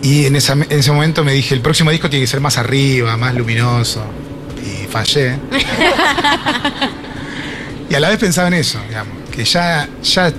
Y 0.02 0.26
en, 0.26 0.36
esa- 0.36 0.54
en 0.54 0.72
ese 0.80 0.92
momento 0.92 1.24
me 1.24 1.34
dije, 1.34 1.54
el 1.56 1.62
próximo 1.62 1.92
disco 1.92 2.10
tiene 2.10 2.24
que 2.24 2.28
ser 2.32 2.40
más 2.42 2.58
arriba, 2.58 3.16
más 3.18 3.34
luminoso. 3.36 4.04
Y 4.64 4.86
fallé. 4.88 5.38
y 7.90 7.96
a 7.96 8.00
la 8.00 8.10
vez 8.10 8.18
pensaba 8.20 8.48
en 8.50 8.56
eso, 8.56 8.80
digamos, 8.88 9.14
que 9.32 9.46
ya, 9.46 9.88
ya 10.04 10.32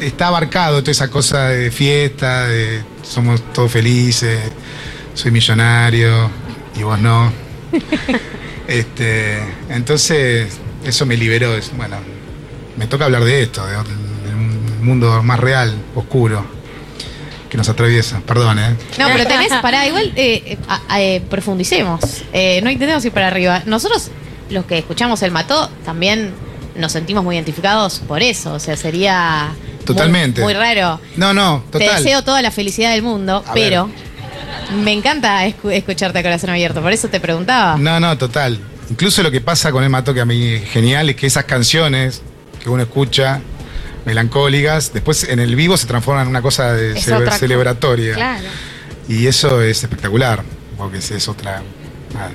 está 0.00 0.26
abarcado 0.28 0.80
toda 0.80 0.92
esa 0.92 1.08
cosa 1.08 1.48
de 1.48 1.70
fiesta, 1.70 2.46
de 2.46 2.82
somos 3.02 3.52
todos 3.52 3.70
felices, 3.70 4.38
soy 5.14 5.30
millonario 5.30 6.30
y 6.76 6.82
vos 6.82 6.98
no. 6.98 7.32
este, 8.68 9.38
entonces, 9.70 10.58
eso 10.84 11.06
me 11.06 11.16
liberó. 11.16 11.54
es- 11.56 11.76
Bueno, 11.76 11.96
me 12.76 12.86
toca 12.86 13.04
hablar 13.06 13.24
de 13.24 13.42
esto, 13.42 13.64
de, 13.66 13.72
de 13.72 14.34
un 14.34 14.84
mundo 14.84 15.22
más 15.22 15.38
real, 15.40 15.74
oscuro, 15.94 16.44
que 17.50 17.56
nos 17.56 17.68
atraviesa. 17.68 18.20
Perdón, 18.26 18.58
¿eh? 18.58 18.74
No, 18.98 19.06
pero 19.12 19.26
tenés, 19.26 19.52
pará, 19.62 19.86
igual 19.86 20.12
eh, 20.16 20.42
eh, 20.46 20.58
eh, 20.98 21.22
profundicemos. 21.30 22.00
Eh, 22.32 22.60
no 22.62 22.70
intentemos 22.70 23.04
ir 23.04 23.12
para 23.12 23.28
arriba. 23.28 23.62
Nosotros, 23.66 24.10
los 24.50 24.64
que 24.66 24.78
escuchamos 24.78 25.22
El 25.22 25.30
Mató, 25.30 25.70
también 25.84 26.32
nos 26.76 26.92
sentimos 26.92 27.24
muy 27.24 27.36
identificados 27.36 28.00
por 28.06 28.22
eso. 28.22 28.52
O 28.54 28.58
sea, 28.58 28.76
sería. 28.76 29.50
muy- 29.78 29.84
Totalmente. 29.86 30.42
Muy, 30.42 30.52
raro. 30.54 31.00
No, 31.16 31.32
no, 31.32 31.62
Te 31.70 31.78
total. 31.78 32.02
deseo 32.02 32.22
toda 32.24 32.42
la 32.42 32.50
felicidad 32.50 32.90
del 32.90 33.02
mundo, 33.02 33.44
A 33.46 33.52
pero 33.54 33.88
me 34.82 34.92
encanta 34.92 35.46
escu- 35.46 35.72
escucharte 35.72 36.18
a 36.18 36.22
corazón 36.22 36.50
abierto. 36.50 36.82
Por 36.82 36.92
eso 36.92 37.08
te 37.08 37.20
preguntaba. 37.20 37.76
No, 37.78 37.98
no, 38.00 38.16
total. 38.18 38.58
Incluso 38.90 39.22
lo 39.22 39.30
que 39.30 39.40
pasa 39.40 39.72
con 39.72 39.82
el 39.82 39.90
Mato, 39.90 40.14
que 40.14 40.20
a 40.20 40.24
mí 40.24 40.46
es 40.54 40.68
genial, 40.70 41.08
es 41.10 41.16
que 41.16 41.26
esas 41.26 41.44
canciones 41.44 42.22
que 42.62 42.70
uno 42.70 42.82
escucha, 42.82 43.40
melancólicas, 44.04 44.92
después 44.92 45.24
en 45.24 45.40
el 45.40 45.56
vivo 45.56 45.76
se 45.76 45.86
transforman 45.86 46.24
en 46.24 46.28
una 46.30 46.42
cosa 46.42 46.72
de 46.72 46.92
otra 47.14 47.36
celebratoria. 47.38 48.14
Claro. 48.14 48.44
Y 49.08 49.26
eso 49.26 49.62
es 49.62 49.82
espectacular, 49.82 50.42
porque 50.76 50.98
es, 50.98 51.10
es 51.10 51.28
otra. 51.28 51.62
nada, 52.14 52.30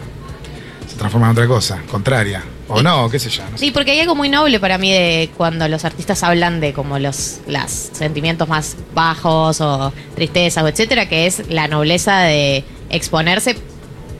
se 0.89 0.95
transforma 0.97 1.27
en 1.27 1.31
otra 1.31 1.47
cosa, 1.47 1.79
contraria. 1.89 2.41
O 2.73 2.83
no, 2.83 3.09
qué 3.09 3.19
sé 3.19 3.29
yo. 3.29 3.43
no 3.43 3.57
sé. 3.57 3.65
Sí, 3.65 3.71
porque 3.71 3.91
hay 3.91 3.99
algo 3.99 4.15
muy 4.15 4.29
noble 4.29 4.59
para 4.59 4.77
mí 4.77 4.91
de 4.91 5.29
cuando 5.37 5.67
los 5.67 5.85
artistas 5.85 6.23
hablan 6.23 6.59
de 6.59 6.73
como 6.73 6.99
los 6.99 7.39
las 7.47 7.89
sentimientos 7.93 8.47
más 8.47 8.75
bajos 8.93 9.61
o 9.61 9.93
tristezas 10.15 10.63
o 10.63 10.67
etcétera, 10.67 11.07
que 11.07 11.27
es 11.27 11.49
la 11.49 11.67
nobleza 11.67 12.19
de 12.21 12.63
exponerse 12.89 13.55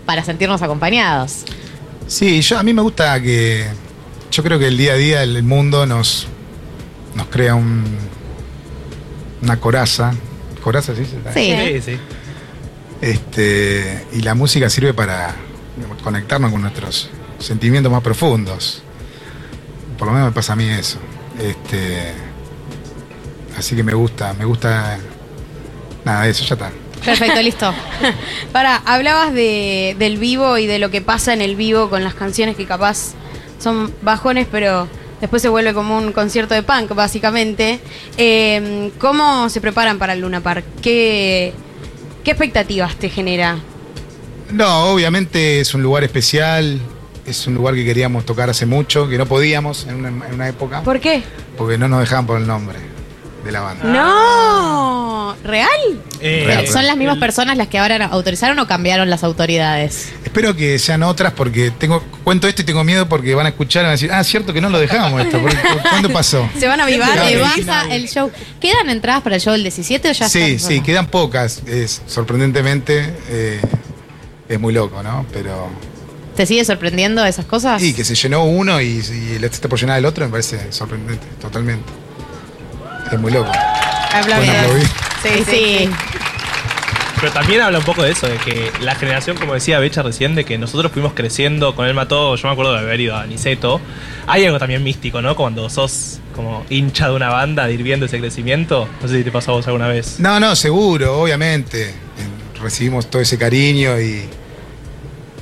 para 0.06 0.24
sentirnos 0.24 0.62
acompañados. 0.62 1.44
Sí, 2.08 2.42
yo, 2.42 2.58
a 2.60 2.64
mí 2.64 2.74
me 2.74 2.82
gusta 2.82 3.22
que. 3.22 3.68
Yo 4.32 4.44
creo 4.44 4.60
que 4.60 4.68
el 4.68 4.78
día 4.78 4.94
a 4.94 4.96
día 4.96 5.24
el 5.24 5.44
mundo 5.44 5.86
nos, 5.86 6.28
nos 7.16 7.28
crea 7.28 7.56
un, 7.56 7.84
una 9.42 9.60
coraza. 9.60 10.14
¿Coraza 10.64 10.94
sí? 10.96 11.06
Sí. 11.06 11.56
Sí, 11.56 11.82
sí. 11.82 11.98
Este, 13.02 14.06
y 14.14 14.22
la 14.22 14.36
música 14.36 14.70
sirve 14.70 14.94
para 14.94 15.36
conectarnos 16.04 16.52
con 16.52 16.62
nuestros 16.62 17.10
sentimientos 17.46 17.92
más 17.92 18.02
profundos. 18.02 18.82
Por 19.98 20.08
lo 20.08 20.14
menos 20.14 20.30
me 20.30 20.34
pasa 20.34 20.54
a 20.54 20.56
mí 20.56 20.66
eso. 20.66 21.00
Este, 21.40 22.14
así 23.58 23.76
que 23.76 23.84
me 23.84 23.94
gusta, 23.94 24.34
me 24.34 24.46
gusta. 24.46 24.98
Nada, 26.04 26.28
eso 26.28 26.44
ya 26.44 26.56
está. 26.56 26.72
Perfecto, 27.04 27.42
listo. 27.42 27.74
Para, 28.52 28.78
hablabas 28.78 29.34
de, 29.34 29.96
del 29.98 30.18
vivo 30.18 30.58
y 30.58 30.68
de 30.68 30.80
lo 30.80 30.92
que 30.92 31.02
pasa 31.02 31.34
en 31.34 31.42
el 31.42 31.56
vivo 31.56 31.90
con 31.90 32.04
las 32.04 32.14
canciones 32.14 32.56
que 32.56 32.66
capaz 32.66 33.14
son 33.60 33.94
bajones, 34.02 34.48
pero 34.52 34.88
después 35.20 35.42
se 35.42 35.50
vuelve 35.50 35.74
como 35.74 35.98
un 35.98 36.12
concierto 36.12 36.54
de 36.54 36.64
punk, 36.64 36.94
básicamente. 36.94 37.80
Eh, 38.18 38.92
¿Cómo 39.00 39.50
se 39.50 39.62
preparan 39.62 39.98
para 39.98 40.14
el 40.14 40.22
Luna 40.22 40.42
Park? 40.42 40.66
¿Qué, 40.82 41.54
¿Qué 42.24 42.32
expectativas 42.32 42.96
te 42.96 43.10
genera? 43.10 43.58
No, 44.52 44.92
obviamente 44.92 45.60
es 45.60 45.74
un 45.74 45.82
lugar 45.82 46.04
especial. 46.04 46.80
Es 47.26 47.46
un 47.48 47.54
lugar 47.56 47.76
que 47.76 47.86
queríamos 47.86 48.26
tocar 48.26 48.50
hace 48.50 48.66
mucho, 48.66 49.08
que 49.08 49.18
no 49.18 49.26
podíamos 49.26 49.86
en 49.88 49.96
una, 50.06 50.28
en 50.28 50.34
una 50.34 50.48
época, 50.48 50.82
¿Por 50.82 51.00
qué? 51.00 51.24
porque 51.58 51.78
no 51.78 51.88
nos 51.88 52.00
dejaban 52.00 52.26
por 52.26 52.40
el 52.40 52.48
nombre 52.48 52.80
de 53.46 53.52
la 53.52 53.62
banda. 53.62 53.84
¡No! 53.86 55.36
¿Real? 55.44 55.70
Eh, 56.20 56.44
Real. 56.46 56.68
¿Son 56.68 56.86
las 56.86 56.96
mismas 56.98 57.18
personas 57.18 57.58
las 57.58 57.68
que 57.68 57.80
ahora 57.80 58.06
autorizaron 58.06 58.58
o 58.60 58.68
cambiaron 58.68 59.10
las 59.10 59.24
autoridades? 59.24 60.12
Espero 60.24 60.56
que 60.56 60.78
sean 60.78 61.02
otras 61.04 61.34
porque 61.34 61.72
tengo 61.72 62.04
cuento 62.24 62.48
esto 62.48 62.62
y 62.62 62.66
tengo 62.66 62.84
miedo 62.84 63.08
porque 63.10 63.34
van 63.34 63.46
a 63.46 63.50
escuchar 63.50 63.82
y 63.82 63.86
van 63.86 63.90
a 63.90 63.92
decir, 63.94 64.12
ah, 64.12 64.24
cierto 64.24 64.54
que 64.54 64.62
no 64.62 64.70
lo 64.70 64.80
dejamos 64.80 65.20
esto. 65.22 65.40
¿Por- 65.42 65.52
por- 65.56 65.82
¿Cuándo 65.90 66.10
pasó? 66.12 66.48
¿Se 66.60 66.68
van 66.68 66.80
a 66.80 66.84
avivar? 66.84 67.12
Claro. 67.12 67.42
Baja 67.42 67.94
el 67.96 68.08
show. 68.08 68.32
¿Quedan 68.60 68.90
entradas 68.90 69.24
para 69.24 69.36
el 69.36 69.42
show 69.42 69.54
del 69.54 69.64
17 69.64 70.10
o 70.10 70.12
ya 70.12 70.30
Sí, 70.30 70.40
están? 70.42 70.70
sí, 70.72 70.82
quedan 70.82 71.08
pocas. 71.08 71.64
Es, 71.66 72.02
sorprendentemente 72.08 73.14
eh, 73.30 73.60
es 74.50 74.60
muy 74.60 74.74
loco, 74.74 75.02
¿no? 75.02 75.26
Pero. 75.34 75.70
¿Te 76.42 76.48
sigue 76.48 76.66
sorprendiendo 76.66 77.24
esas 77.24 77.46
cosas? 77.46 77.84
Y 77.84 77.94
que 77.94 78.04
se 78.04 78.16
llenó 78.16 78.46
uno 78.46 78.82
y, 78.82 78.86
y 78.88 79.36
el 79.36 79.44
este 79.44 79.58
está 79.58 79.70
por 79.70 79.80
llenar 79.80 80.00
el 80.00 80.06
otro 80.06 80.26
me 80.26 80.32
parece 80.32 80.72
sorprendente, 80.72 81.28
totalmente. 81.40 81.86
Es 83.12 83.20
muy 83.20 83.32
loco. 83.32 83.52
Bueno, 84.26 84.52
aplaudí. 84.52 84.84
sí, 85.22 85.44
sí. 85.48 85.90
Pero 87.20 87.32
también 87.32 87.62
habla 87.62 87.78
un 87.78 87.86
poco 87.86 88.02
de 88.02 88.14
eso, 88.14 88.26
de 88.26 88.38
que 88.38 88.72
la 88.82 88.96
generación, 88.96 89.38
como 89.38 89.54
decía 89.54 89.78
Becha 89.78 90.02
recién, 90.02 90.34
de 90.34 90.44
que 90.44 90.58
nosotros 90.58 90.92
fuimos 90.92 91.14
creciendo 91.14 91.76
con 91.76 91.86
él 91.86 91.94
mató, 91.94 92.36
yo 92.36 92.48
me 92.48 92.54
acuerdo 92.54 92.74
de 92.74 92.80
haber 92.80 93.00
ido 93.00 93.16
a 93.16 93.28
Niceto. 93.28 93.80
Hay 94.26 94.44
algo 94.44 94.58
también 94.58 94.82
místico, 94.82 95.22
¿no? 95.22 95.36
Cuando 95.36 95.70
sos 95.70 96.22
como 96.36 96.66
hincha 96.72 97.10
de 97.10 97.14
una 97.14 97.30
banda, 97.30 97.68
de 97.68 97.76
ir 97.76 97.84
viendo 97.84 98.08
ese 98.08 98.18
crecimiento. 98.18 98.90
No 99.00 99.08
sé 99.08 99.20
si 99.20 99.24
te 99.24 99.32
pasó 99.32 99.52
a 99.52 99.54
vos 99.58 99.68
alguna 99.68 99.90
vez. 99.90 100.20
No, 100.20 100.40
no, 100.40 100.56
seguro, 100.56 101.22
obviamente. 101.22 101.94
Recibimos 102.60 103.12
todo 103.12 103.22
ese 103.22 103.38
cariño 103.38 104.02
y, 104.02 104.28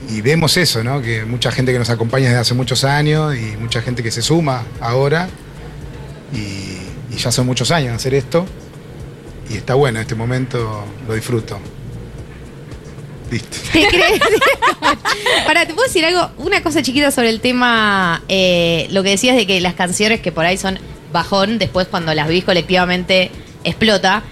y 0.09 0.21
vemos 0.21 0.57
eso, 0.57 0.83
¿no? 0.83 1.01
Que 1.01 1.23
mucha 1.23 1.51
gente 1.51 1.71
que 1.71 1.77
nos 1.77 1.89
acompaña 1.89 2.25
desde 2.25 2.39
hace 2.39 2.53
muchos 2.55 2.83
años 2.83 3.35
y 3.35 3.55
mucha 3.57 3.81
gente 3.81 4.01
que 4.01 4.11
se 4.11 4.21
suma 4.21 4.63
ahora. 4.81 5.29
Y, 6.33 6.77
ya 7.15 7.33
son 7.33 7.45
muchos 7.45 7.69
años 7.71 7.93
hacer 7.93 8.13
esto. 8.13 8.45
Y 9.49 9.57
está 9.57 9.75
bueno, 9.75 9.99
este 9.99 10.15
momento 10.15 10.85
lo 11.07 11.13
disfruto. 11.13 11.59
Listo. 13.29 13.57
¿Te 13.73 13.87
crees? 13.87 14.21
Para, 15.45 15.65
¿te 15.67 15.73
puedo 15.73 15.87
decir 15.87 16.05
algo? 16.05 16.31
Una 16.37 16.63
cosa 16.63 16.81
chiquita 16.81 17.11
sobre 17.11 17.29
el 17.29 17.41
tema, 17.41 18.23
eh, 18.29 18.87
lo 18.91 19.03
que 19.03 19.09
decías 19.09 19.35
de 19.35 19.45
que 19.45 19.59
las 19.59 19.73
canciones 19.73 20.21
que 20.21 20.31
por 20.31 20.45
ahí 20.45 20.57
son 20.57 20.79
bajón, 21.11 21.59
después 21.59 21.87
cuando 21.87 22.13
las 22.13 22.27
vivís 22.27 22.45
colectivamente 22.45 23.31
explota. 23.63 24.23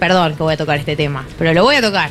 Perdón 0.00 0.36
que 0.36 0.42
voy 0.42 0.54
a 0.54 0.56
tocar 0.56 0.78
este 0.78 0.96
tema, 0.96 1.26
pero 1.38 1.52
lo 1.52 1.64
voy 1.64 1.76
a 1.76 1.82
tocar. 1.82 2.10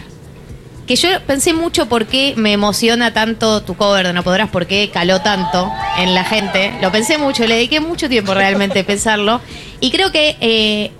Que 0.87 0.95
yo 0.95 1.09
pensé 1.27 1.53
mucho 1.53 1.87
por 1.87 2.05
qué 2.05 2.33
me 2.37 2.53
emociona 2.53 3.11
tanto 3.13 3.61
tu 3.61 3.75
cover 3.75 4.07
de 4.07 4.13
No 4.13 4.23
Podrás, 4.23 4.49
por 4.49 4.67
qué 4.67 4.89
caló 4.89 5.19
tanto 5.21 5.69
en 5.97 6.15
la 6.15 6.23
gente. 6.23 6.73
Lo 6.81 6.93
pensé 6.93 7.17
mucho, 7.17 7.45
le 7.45 7.55
dediqué 7.55 7.81
mucho 7.81 8.07
tiempo 8.07 8.33
realmente 8.33 8.79
a 8.79 8.85
pensarlo. 8.85 9.41
Y 9.81 9.91
creo 9.91 10.13
que 10.13 10.37
eh, 10.39 10.91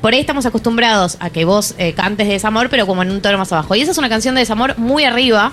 por 0.00 0.12
ahí 0.12 0.18
estamos 0.18 0.46
acostumbrados 0.46 1.16
a 1.20 1.30
que 1.30 1.44
vos 1.44 1.76
eh, 1.78 1.92
cantes 1.92 2.26
de 2.26 2.32
desamor, 2.32 2.68
pero 2.70 2.88
como 2.88 3.02
en 3.02 3.12
un 3.12 3.22
tono 3.22 3.38
más 3.38 3.52
abajo. 3.52 3.76
Y 3.76 3.82
esa 3.82 3.92
es 3.92 3.98
una 3.98 4.08
canción 4.08 4.34
de 4.34 4.40
desamor 4.40 4.76
muy 4.78 5.04
arriba 5.04 5.52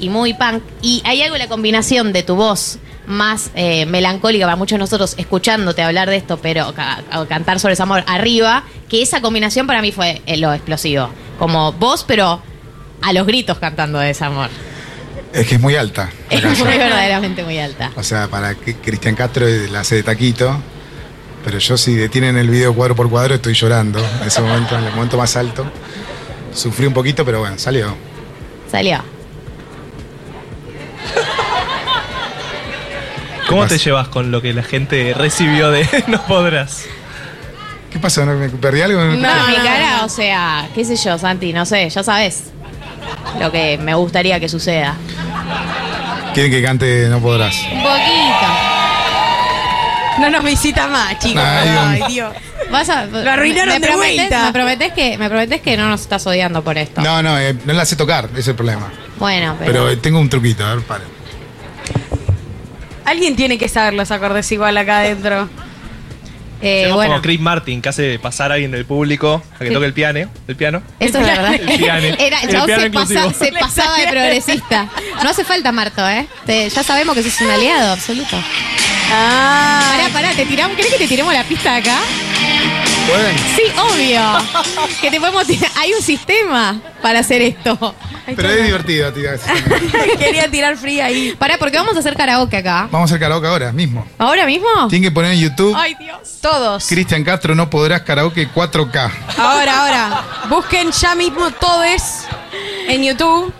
y 0.00 0.08
muy 0.08 0.32
punk. 0.32 0.62
Y 0.80 1.02
hay 1.04 1.20
algo 1.20 1.36
en 1.36 1.42
la 1.42 1.48
combinación 1.48 2.14
de 2.14 2.22
tu 2.22 2.34
voz 2.34 2.78
más 3.06 3.50
eh, 3.54 3.84
melancólica 3.84 4.46
para 4.46 4.56
muchos 4.56 4.76
de 4.76 4.80
nosotros 4.80 5.16
escuchándote 5.18 5.82
hablar 5.82 6.08
de 6.08 6.16
esto, 6.16 6.38
pero 6.40 6.72
ca- 6.72 7.02
cantar 7.28 7.60
sobre 7.60 7.72
desamor 7.72 8.04
arriba, 8.06 8.64
que 8.88 9.02
esa 9.02 9.20
combinación 9.20 9.66
para 9.66 9.82
mí 9.82 9.92
fue 9.92 10.22
lo 10.38 10.54
explosivo. 10.54 11.10
Como 11.38 11.72
vos, 11.72 12.04
pero 12.08 12.40
a 13.02 13.12
los 13.12 13.26
gritos 13.26 13.58
cantando 13.58 13.98
de 13.98 14.08
desamor. 14.08 14.48
Es 15.32 15.46
que 15.46 15.54
es 15.56 15.60
muy 15.60 15.76
alta. 15.76 16.10
Es 16.30 16.42
muy 16.58 16.68
verdaderamente 16.76 17.42
muy 17.44 17.58
alta. 17.58 17.90
O 17.96 18.02
sea, 18.02 18.28
para 18.28 18.54
que 18.54 18.76
Cristian 18.76 19.14
Castro 19.14 19.46
la 19.70 19.80
hace 19.80 19.96
de 19.96 20.02
taquito. 20.02 20.58
Pero 21.44 21.58
yo 21.58 21.76
si 21.76 21.94
detienen 21.94 22.36
el 22.36 22.48
video 22.50 22.74
cuadro 22.74 22.94
por 22.94 23.10
cuadro 23.10 23.34
estoy 23.34 23.54
llorando. 23.54 23.98
En 24.20 24.28
ese 24.28 24.40
momento, 24.40 24.78
en 24.78 24.84
el 24.84 24.92
momento 24.92 25.16
más 25.16 25.36
alto. 25.36 25.64
Sufrí 26.54 26.86
un 26.86 26.92
poquito, 26.94 27.24
pero 27.24 27.40
bueno, 27.40 27.58
salió. 27.58 27.94
Salió. 28.70 29.02
¿Cómo 33.48 33.66
te 33.66 33.78
llevas 33.78 34.08
con 34.08 34.30
lo 34.30 34.40
que 34.40 34.52
la 34.54 34.62
gente 34.62 35.14
recibió 35.14 35.70
de 35.70 35.86
No 36.08 36.22
Podrás? 36.26 36.84
¿Qué 37.90 37.98
pasó? 37.98 38.24
¿No 38.24 38.34
me 38.34 38.48
perdí 38.48 38.80
algo? 38.80 38.98
No, 39.00 39.10
No, 39.12 39.16
mi 39.16 39.54
cara, 39.56 39.98
no. 39.98 40.06
o 40.06 40.08
sea, 40.08 40.68
qué 40.74 40.84
sé 40.84 40.96
yo, 40.96 41.18
Santi, 41.18 41.52
no 41.52 41.66
sé, 41.66 41.90
ya 41.90 42.02
sabes 42.02 42.44
lo 43.38 43.50
que 43.50 43.78
me 43.78 43.94
gustaría 43.94 44.38
que 44.40 44.48
suceda. 44.48 44.96
Quieren 46.34 46.50
que 46.50 46.62
cante 46.62 47.08
No 47.08 47.20
Podrás. 47.20 47.54
Un 47.72 47.82
poquito. 47.82 48.72
No 50.18 50.30
nos 50.30 50.44
visita 50.44 50.86
más, 50.86 51.18
chicos. 51.18 51.42
Ay, 51.42 52.02
Ay, 52.02 52.12
Dios. 52.12 52.32
Vas 52.70 52.88
a, 52.88 53.06
Lo 53.06 53.30
arruinaron 53.30 53.74
me 53.74 53.80
de 53.80 53.86
prometés, 53.86 54.16
vuelta. 54.16 54.46
Me 54.46 54.52
prometés, 54.52 54.92
que, 54.92 55.18
me 55.18 55.28
prometés 55.28 55.60
que 55.60 55.76
no 55.76 55.88
nos 55.88 56.00
estás 56.00 56.26
odiando 56.26 56.62
por 56.62 56.78
esto. 56.78 57.00
No, 57.02 57.22
no, 57.22 57.38
eh, 57.38 57.54
no 57.64 57.72
la 57.72 57.84
sé 57.84 57.96
tocar, 57.96 58.26
ese 58.32 58.40
es 58.40 58.48
el 58.48 58.54
problema. 58.54 58.90
Bueno, 59.18 59.56
pero. 59.58 59.72
Pero 59.72 59.90
eh, 59.90 59.96
tengo 59.96 60.18
un 60.20 60.28
truquito, 60.28 60.64
a 60.64 60.74
ver, 60.74 60.84
paren. 60.84 61.08
Alguien 63.04 63.36
tiene 63.36 63.58
que 63.58 63.68
saber 63.68 63.94
los 63.94 64.10
acordes 64.10 64.50
igual 64.52 64.76
acá 64.78 65.00
adentro. 65.00 65.48
Eh, 66.62 66.80
Hacemos 66.82 66.96
bueno, 66.96 67.10
como 67.14 67.22
Chris 67.22 67.40
Martin, 67.40 67.82
que 67.82 67.88
hace 67.88 68.18
pasar 68.18 68.50
a 68.50 68.54
alguien 68.54 68.70
del 68.70 68.84
público 68.84 69.42
a 69.54 69.58
que 69.64 69.70
toque 69.70 69.86
el 69.86 69.92
piano. 69.92 70.28
El 70.48 70.56
piano. 70.56 70.82
eso 71.00 71.18
es 71.18 71.26
verdad. 71.26 71.54
El 71.54 71.78
piano. 71.78 72.06
Era, 72.18 72.40
el 72.40 72.48
piano 72.48 72.82
se, 72.82 72.90
pasa- 72.90 73.32
se 73.34 73.52
pasaba 73.52 73.98
de 73.98 74.06
progresista. 74.08 74.88
No 75.22 75.28
hace 75.30 75.44
falta, 75.44 75.72
Marto, 75.72 76.08
¿eh? 76.08 76.26
Te- 76.46 76.68
ya 76.70 76.82
sabemos 76.82 77.14
que 77.14 77.22
sos 77.22 77.40
un 77.40 77.50
aliado 77.50 77.92
absoluto. 77.92 78.36
Ah. 79.14 79.94
Pará, 79.96 80.08
pará, 80.12 80.30
te 80.34 80.46
tiramos, 80.46 80.76
¿querés 80.76 80.92
que 80.92 80.98
te 80.98 81.08
tiremos 81.08 81.32
la 81.34 81.44
pista 81.44 81.72
de 81.74 81.78
acá? 81.80 81.98
¿Pueden? 83.08 83.36
Sí, 83.56 83.62
obvio. 83.78 84.20
que 85.00 85.10
te 85.10 85.18
podemos 85.20 85.46
tirar. 85.46 85.70
Hay 85.76 85.92
un 85.92 86.02
sistema 86.02 86.80
para 87.02 87.20
hacer 87.20 87.42
esto. 87.42 87.94
Pero 88.36 88.48
es 88.48 88.64
divertido, 88.64 89.12
tío. 89.12 89.30
Quería 90.18 90.50
tirar 90.50 90.76
fría 90.76 91.06
ahí. 91.06 91.34
Pará, 91.38 91.58
porque 91.58 91.76
vamos 91.76 91.96
a 91.96 91.98
hacer 91.98 92.16
karaoke 92.16 92.56
acá. 92.58 92.88
Vamos 92.90 93.10
a 93.10 93.14
hacer 93.14 93.20
karaoke 93.20 93.46
ahora 93.48 93.72
mismo. 93.72 94.06
¿Ahora 94.18 94.46
mismo? 94.46 94.68
Tienen 94.88 95.10
que 95.10 95.14
poner 95.14 95.32
en 95.32 95.40
YouTube 95.40 95.74
Ay, 95.76 95.94
Dios. 95.98 96.38
Todos. 96.40 96.86
Cristian 96.86 97.24
Castro 97.24 97.54
no 97.54 97.68
podrás 97.68 98.02
karaoke 98.02 98.48
4K. 98.48 99.10
Ahora, 99.36 99.80
ahora. 99.82 100.24
Busquen 100.48 100.90
ya 100.92 101.14
mismo 101.14 101.50
todos 101.50 101.82
en 102.88 103.02
YouTube. 103.02 103.52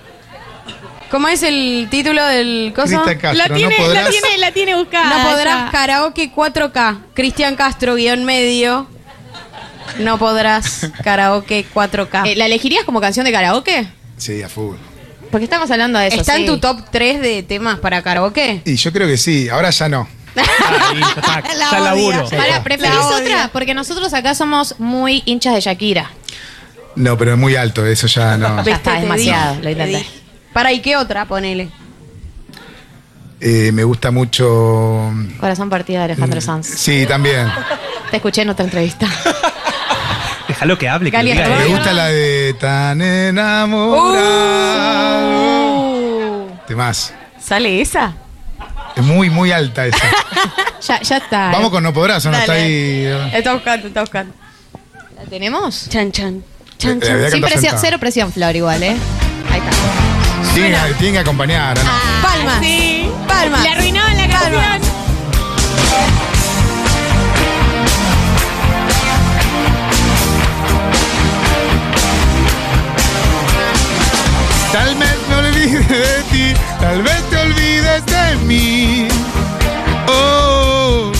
¿Cómo 1.10 1.28
es 1.28 1.42
el 1.42 1.88
título 1.90 2.24
del 2.24 2.72
coso? 2.74 3.02
Cristian 3.02 3.18
Castro, 3.18 3.48
La 3.48 3.54
tiene, 3.54 3.76
no 3.76 3.84
podrás. 3.84 4.04
la 4.04 4.10
tiene, 4.10 4.38
la 4.38 4.52
tiene 4.52 4.74
buscada. 4.76 5.18
No 5.24 5.30
podrás 5.30 5.70
karaoke 5.70 6.32
4K. 6.32 6.98
Cristian 7.14 7.54
Castro, 7.56 7.96
guion 7.96 8.24
medio. 8.24 8.86
No 9.98 10.18
podrás 10.18 10.90
karaoke 11.04 11.66
4K. 11.72 12.26
Eh, 12.28 12.36
¿La 12.36 12.46
elegirías 12.46 12.84
como 12.84 13.00
canción 13.00 13.24
de 13.24 13.32
karaoke? 13.32 13.86
Sí, 14.16 14.42
a 14.42 14.48
full. 14.48 14.76
Porque 15.30 15.44
estamos 15.44 15.70
hablando 15.70 15.98
de 15.98 16.08
eso. 16.08 16.20
¿Está 16.20 16.36
en 16.36 16.46
tu 16.46 16.58
top 16.58 16.90
3 16.90 17.20
de 17.20 17.42
temas 17.42 17.78
para 17.78 18.02
karaoke? 18.02 18.62
Y 18.64 18.76
yo 18.76 18.92
creo 18.92 19.06
que 19.08 19.16
sí, 19.16 19.48
ahora 19.48 19.70
ya 19.70 19.88
no. 19.88 20.06
Ahí, 20.36 21.00
ya 21.00 21.08
está, 21.08 21.40
La 21.56 21.70
ya 21.70 21.70
odia. 21.70 21.80
laburo. 21.80 22.28
Pará, 22.30 22.62
¿preferís 22.62 22.94
La 22.94 23.06
otra? 23.06 23.50
Porque 23.52 23.74
nosotros 23.74 24.12
acá 24.14 24.34
somos 24.34 24.78
muy 24.78 25.22
hinchas 25.26 25.54
de 25.54 25.60
Shakira. 25.60 26.10
No, 26.96 27.16
pero 27.16 27.32
es 27.32 27.38
muy 27.38 27.56
alto, 27.56 27.86
eso 27.86 28.06
ya 28.06 28.36
no. 28.36 28.62
Ya 28.64 28.74
está, 28.74 29.00
demasiado, 29.00 29.56
lo 29.62 29.70
intenté. 29.70 30.06
Para, 30.52 30.72
¿y 30.72 30.80
qué 30.80 30.96
otra? 30.96 31.24
Ponele. 31.26 31.70
Eh, 33.40 33.72
me 33.72 33.82
gusta 33.84 34.10
mucho. 34.10 35.12
Corazón 35.40 35.68
partido 35.70 35.98
de 36.00 36.04
Alejandro 36.04 36.40
Sanz. 36.40 36.66
Sí, 36.66 37.06
también. 37.06 37.48
Te 38.10 38.16
escuché 38.18 38.42
en 38.42 38.50
otra 38.50 38.64
entrevista. 38.66 39.08
Déjalo 40.62 40.78
que 40.78 40.88
hable, 40.88 41.10
que 41.10 41.18
diga 41.18 41.48
Me 41.48 41.66
gusta 41.66 41.92
la 41.92 42.06
de 42.06 42.54
Tan 42.54 43.02
enamorado. 43.02 44.12
Temas. 46.68 47.12
¿Sale 47.40 47.80
esa? 47.80 48.12
Es 48.94 49.02
muy, 49.02 49.28
muy 49.28 49.50
alta 49.50 49.86
esa. 49.86 49.98
ya, 50.86 51.00
ya 51.02 51.16
está. 51.16 51.50
Vamos 51.50 51.70
con 51.70 51.82
No 51.82 51.92
Podrás, 51.92 52.24
¿o 52.26 52.30
no 52.30 52.38
está 52.38 52.52
ahí. 52.52 53.04
Está 53.32 53.54
buscando, 53.54 53.88
está 53.88 54.02
buscando. 54.02 54.32
¿La 55.16 55.24
tenemos? 55.24 55.88
Chan, 55.88 56.12
chan. 56.12 56.36
Eh, 56.36 56.42
Chan, 56.78 56.98
eh, 57.02 57.06
chan. 57.08 57.30
Sin 57.32 57.40
presión, 57.40 57.60
sentado. 57.62 57.80
cero 57.80 57.96
presión, 57.98 58.32
Flor, 58.32 58.54
igual, 58.54 58.84
¿eh? 58.84 58.96
Ahí 59.50 59.58
está. 59.58 60.54
Tienen, 60.54 60.80
que- 60.86 60.94
tienen 60.94 61.14
que 61.14 61.18
acompañar, 61.20 61.76
¿o 61.76 61.82
no? 61.82 61.90
Palmas. 62.22 62.60
Palmas. 63.26 63.62
Le 63.64 63.68
arruinaban 63.68 64.16
la 64.16 64.28
canción. 64.28 64.91
Tal 74.72 74.94
vez 74.94 75.18
me 75.28 75.34
olvide 75.36 75.84
de 75.84 76.22
ti, 76.30 76.54
tal 76.80 77.02
vez 77.02 77.22
te 77.28 77.36
olvides 77.36 78.06
de 78.06 78.36
mí. 78.46 79.06
Oh, 80.08 81.12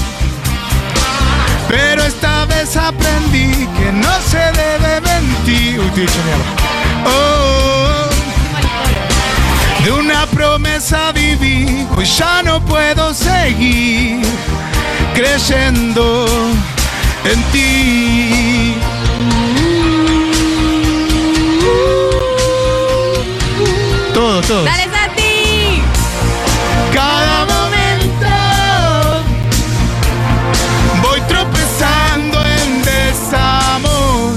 pero 1.69 2.03
esta 2.03 2.47
vez 2.47 2.75
aprendí 2.77 3.69
que 3.79 3.93
no 3.93 4.12
se 4.31 4.38
debe 4.38 5.01
mentir. 5.03 5.81
Uy. 5.81 6.07
Oh, 7.05 8.09
de 9.85 9.93
una 9.93 10.27
promesa 10.29 11.12
viví, 11.12 11.87
hoy 11.95 12.07
ya 12.07 12.43
no 12.43 12.59
puedo 12.65 13.12
seguir 13.12 14.23
creyendo 15.15 16.27
en 17.25 17.43
ti. 17.53 18.77
Todo, 24.33 24.40
todo. 24.45 24.64
¡Dale, 24.64 24.85
Santi! 24.85 25.83
Cada 26.95 27.45
momento 27.45 28.31
voy 31.03 31.21
tropezando 31.29 32.40
en 32.40 32.83
desamor. 32.83 34.33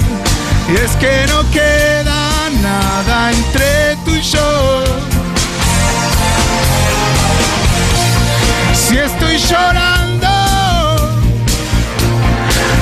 Y 0.68 0.76
es 0.84 0.90
que 0.96 1.26
no 1.28 1.50
queda 1.50 2.50
nada 2.62 3.32
entre 3.32 3.96
tú 4.04 4.10
y 4.10 4.20
yo. 4.20 4.84
Si 8.74 8.98
estoy 8.98 9.38
llorando, 9.38 10.28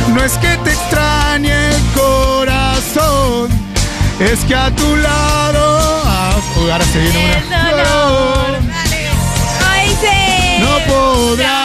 no 0.09 0.21
es 0.21 0.33
que 0.39 0.57
te 0.65 0.73
extrañe 0.73 1.69
el 1.77 1.83
corazón, 1.95 3.51
es 4.19 4.41
que 4.47 4.57
a 4.57 4.75
tu 4.75 4.97
lado. 4.97 5.34
Ah, 6.67 6.73
ahora 6.73 6.85
se 6.87 6.99
viene 6.99 7.19
una 7.19 7.41
flor. 7.41 8.59
No 10.61 10.79
podrás 10.87 11.64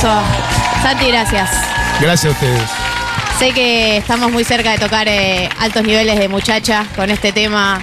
aplauso. 0.00 0.82
Santi, 0.82 1.08
gracias. 1.08 1.50
Gracias 2.00 2.32
a 2.32 2.34
ustedes. 2.34 2.70
Sé 3.38 3.52
que 3.52 3.96
estamos 3.98 4.30
muy 4.30 4.44
cerca 4.44 4.72
de 4.72 4.78
tocar 4.78 5.08
eh, 5.08 5.48
altos 5.58 5.82
niveles 5.82 6.18
de 6.18 6.28
muchacha 6.28 6.86
con 6.96 7.10
este 7.10 7.32
tema 7.32 7.80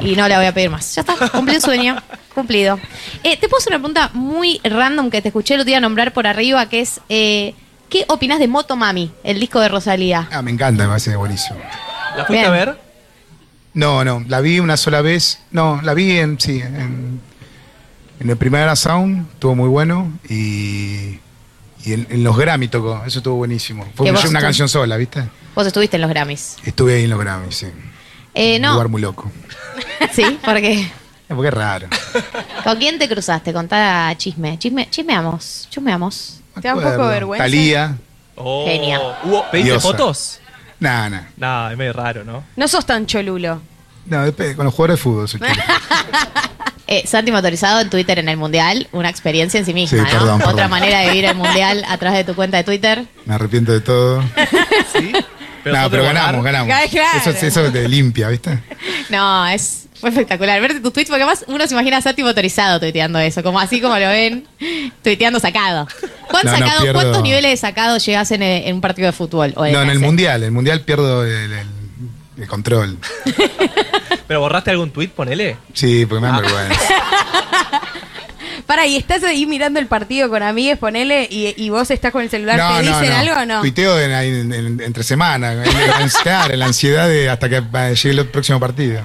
y 0.00 0.14
no 0.14 0.28
le 0.28 0.36
voy 0.36 0.46
a 0.46 0.54
pedir 0.54 0.70
más. 0.70 0.94
Ya 0.94 1.02
está, 1.02 1.14
cumplí 1.28 1.56
el 1.56 1.62
sueño. 1.62 1.96
Cumplido. 2.34 2.78
Eh, 3.24 3.36
te 3.36 3.48
puedo 3.48 3.58
hacer 3.58 3.72
una 3.72 3.80
pregunta 3.80 4.10
muy 4.14 4.60
random 4.62 5.10
que 5.10 5.20
te 5.20 5.28
escuché 5.28 5.54
el 5.54 5.60
otro 5.60 5.66
día 5.66 5.80
nombrar 5.80 6.12
por 6.12 6.28
arriba, 6.28 6.68
que 6.68 6.80
es, 6.80 7.00
eh, 7.08 7.54
¿qué 7.88 8.04
opinas 8.06 8.38
de 8.38 8.46
Moto 8.46 8.76
Mami, 8.76 9.10
el 9.24 9.40
disco 9.40 9.58
de 9.58 9.68
Rosalía? 9.68 10.28
Ah, 10.30 10.40
me 10.40 10.52
encanta, 10.52 10.84
me 10.84 10.88
parece 10.88 11.16
buenísimo. 11.16 11.58
¿La 12.16 12.24
fuiste 12.24 12.46
a 12.46 12.50
ver? 12.50 12.78
No, 13.74 14.04
no, 14.04 14.24
la 14.28 14.40
vi 14.40 14.60
una 14.60 14.76
sola 14.76 15.02
vez. 15.02 15.40
No, 15.50 15.80
la 15.82 15.92
vi 15.92 16.18
en, 16.18 16.38
sí, 16.38 16.60
en, 16.60 17.20
en 18.20 18.30
el 18.30 18.36
Primavera 18.36 18.76
Sound, 18.76 19.28
estuvo 19.32 19.56
muy 19.56 19.68
bueno. 19.68 20.12
Y, 20.28 21.18
y 21.84 21.92
en, 21.94 22.06
en 22.10 22.22
los 22.24 22.36
Grammy 22.36 22.68
tocó, 22.68 23.02
eso 23.06 23.18
estuvo 23.20 23.36
buenísimo. 23.36 23.86
Fue 23.94 24.10
una, 24.10 24.20
tú- 24.20 24.32
canción 24.32 24.68
sola, 24.68 24.96
¿viste? 24.96 25.24
Vos 25.54 25.66
estuviste 25.66 25.96
en 25.96 26.02
los 26.02 26.10
Grammys. 26.10 26.56
Estuve 26.64 26.94
ahí 26.96 27.04
en 27.04 27.10
los 27.10 27.18
Grammy, 27.18 27.50
sí. 27.52 27.66
Eh, 28.34 28.56
Un 28.56 28.62
no. 28.62 28.72
lugar 28.72 28.88
muy 28.88 29.00
loco. 29.02 29.30
Sí, 30.12 30.38
porque. 30.44 30.80
Eh, 30.80 30.92
Porque 31.28 31.48
es 31.48 31.54
raro. 31.54 31.86
¿Con 32.64 32.76
quién 32.78 32.98
te 32.98 33.08
cruzaste? 33.08 33.52
Contá 33.52 34.12
chisme. 34.16 34.58
Chisme, 34.58 34.88
chismeamos. 34.90 35.68
Chismeamos. 35.70 36.40
Me 36.56 36.62
¿Te 36.62 36.68
da 36.68 36.74
un 36.74 36.82
poco 36.82 37.06
de 37.06 37.14
vergüenza? 37.14 37.44
Talía. 37.44 37.96
Oh. 38.34 38.64
Genia. 38.66 38.98
Hubo- 39.22 39.44
¿Pediste 39.50 39.70
Diosa. 39.72 39.88
fotos? 39.88 40.40
Nah, 40.80 41.08
nah. 41.08 41.22
No, 41.36 41.70
es 41.70 41.76
medio 41.76 41.92
raro, 41.92 42.24
¿no? 42.24 42.42
No 42.56 42.66
sos 42.66 42.84
tan 42.86 43.06
cholulo. 43.06 43.60
No, 44.06 44.24
depende, 44.24 44.56
con 44.56 44.64
los 44.64 44.74
jugadores 44.74 44.96
de 44.98 45.02
fútbol. 45.02 45.28
soy. 45.28 45.40
Eh, 46.92 47.04
Santi 47.06 47.30
motorizado 47.30 47.80
en 47.80 47.88
Twitter 47.88 48.18
en 48.18 48.28
el 48.28 48.36
Mundial, 48.36 48.88
una 48.90 49.08
experiencia 49.08 49.58
en 49.60 49.64
sí 49.64 49.72
misma, 49.72 49.98
Sí, 49.98 50.04
¿no? 50.04 50.10
perdón, 50.10 50.42
Otra 50.42 50.54
perdón. 50.54 50.70
manera 50.70 50.98
de 51.00 51.08
vivir 51.10 51.24
el 51.26 51.36
Mundial 51.36 51.84
a 51.88 51.96
través 51.98 52.18
de 52.18 52.24
tu 52.24 52.34
cuenta 52.34 52.56
de 52.56 52.64
Twitter. 52.64 53.04
Me 53.26 53.34
arrepiento 53.34 53.70
de 53.72 53.80
todo. 53.80 54.22
Sí. 54.92 55.12
no, 55.12 55.82
sos 55.82 55.84
de 55.84 55.90
pero 55.90 56.02
ganamos, 56.04 56.42
ganamos. 56.44 56.66
Claro. 56.90 57.18
Eso, 57.30 57.46
eso 57.46 57.70
te 57.70 57.88
limpia, 57.88 58.28
¿viste? 58.28 58.58
No, 59.10 59.46
es 59.46 59.86
fue 60.00 60.08
espectacular. 60.08 60.58
Verte 60.62 60.80
tus 60.80 60.92
tweets, 60.94 61.10
porque 61.10 61.22
además 61.22 61.44
uno 61.46 61.66
se 61.66 61.74
imagina 61.74 61.98
a 61.98 62.00
Santi 62.00 62.22
motorizado 62.22 62.80
tuiteando 62.80 63.18
eso, 63.18 63.42
como 63.42 63.60
así 63.60 63.80
como 63.82 63.96
lo 63.98 64.08
ven, 64.08 64.48
tuiteando 65.04 65.38
sacado. 65.38 65.86
¿Cuán 66.30 66.44
No, 66.46 66.52
no, 66.52 66.58
sacado- 66.58 66.80
pierdo- 66.82 66.94
¿Cuántos 66.94 67.22
niveles 67.22 67.50
de 67.50 67.56
sacado 67.58 67.98
llegas 67.98 68.30
en, 68.32 68.42
eh, 68.42 68.68
en 68.68 68.76
un 68.76 68.80
partido 68.80 69.06
de 69.06 69.12
fútbol? 69.12 69.52
o 69.56 69.62
de 69.64 69.72
No, 69.72 69.82
en 69.82 69.90
el 69.90 69.98
mundial. 70.00 70.40
En 70.42 70.46
el 70.46 70.52
mundial 70.52 70.80
pierdo 70.80 71.24
el, 71.24 71.52
el- 71.52 71.66
el 72.38 72.48
control. 72.48 72.96
¿Pero 74.26 74.40
borraste 74.40 74.70
algún 74.70 74.90
tweet, 74.90 75.08
ponele? 75.08 75.56
Sí, 75.72 76.06
porque 76.06 76.20
me 76.22 76.28
da 76.28 76.40
vergüenza. 76.40 76.94
Para, 78.66 78.86
y 78.86 78.96
estás 78.96 79.24
ahí 79.24 79.46
mirando 79.46 79.80
el 79.80 79.86
partido 79.86 80.28
con 80.28 80.44
amigues, 80.44 80.78
ponele, 80.78 81.26
y, 81.28 81.54
y 81.56 81.70
vos 81.70 81.90
estás 81.90 82.12
con 82.12 82.22
el 82.22 82.30
celular, 82.30 82.76
¿te 82.76 82.82
dicen 82.88 83.12
algo 83.12 83.40
o 83.40 83.44
no? 83.44 83.60
Tuiteo 83.62 83.98
en- 83.98 84.12
en- 84.12 84.52
en- 84.52 84.80
entre 84.80 85.02
semana. 85.02 85.52
en- 85.54 85.60
en- 85.64 86.08
claro, 86.22 86.54
en 86.54 86.60
la 86.60 86.66
ansiedad 86.66 87.08
de 87.08 87.28
hasta 87.28 87.48
que 87.48 87.56
eh, 87.56 87.94
llegue 87.96 88.20
el 88.20 88.28
próximo 88.28 88.60
partido. 88.60 89.04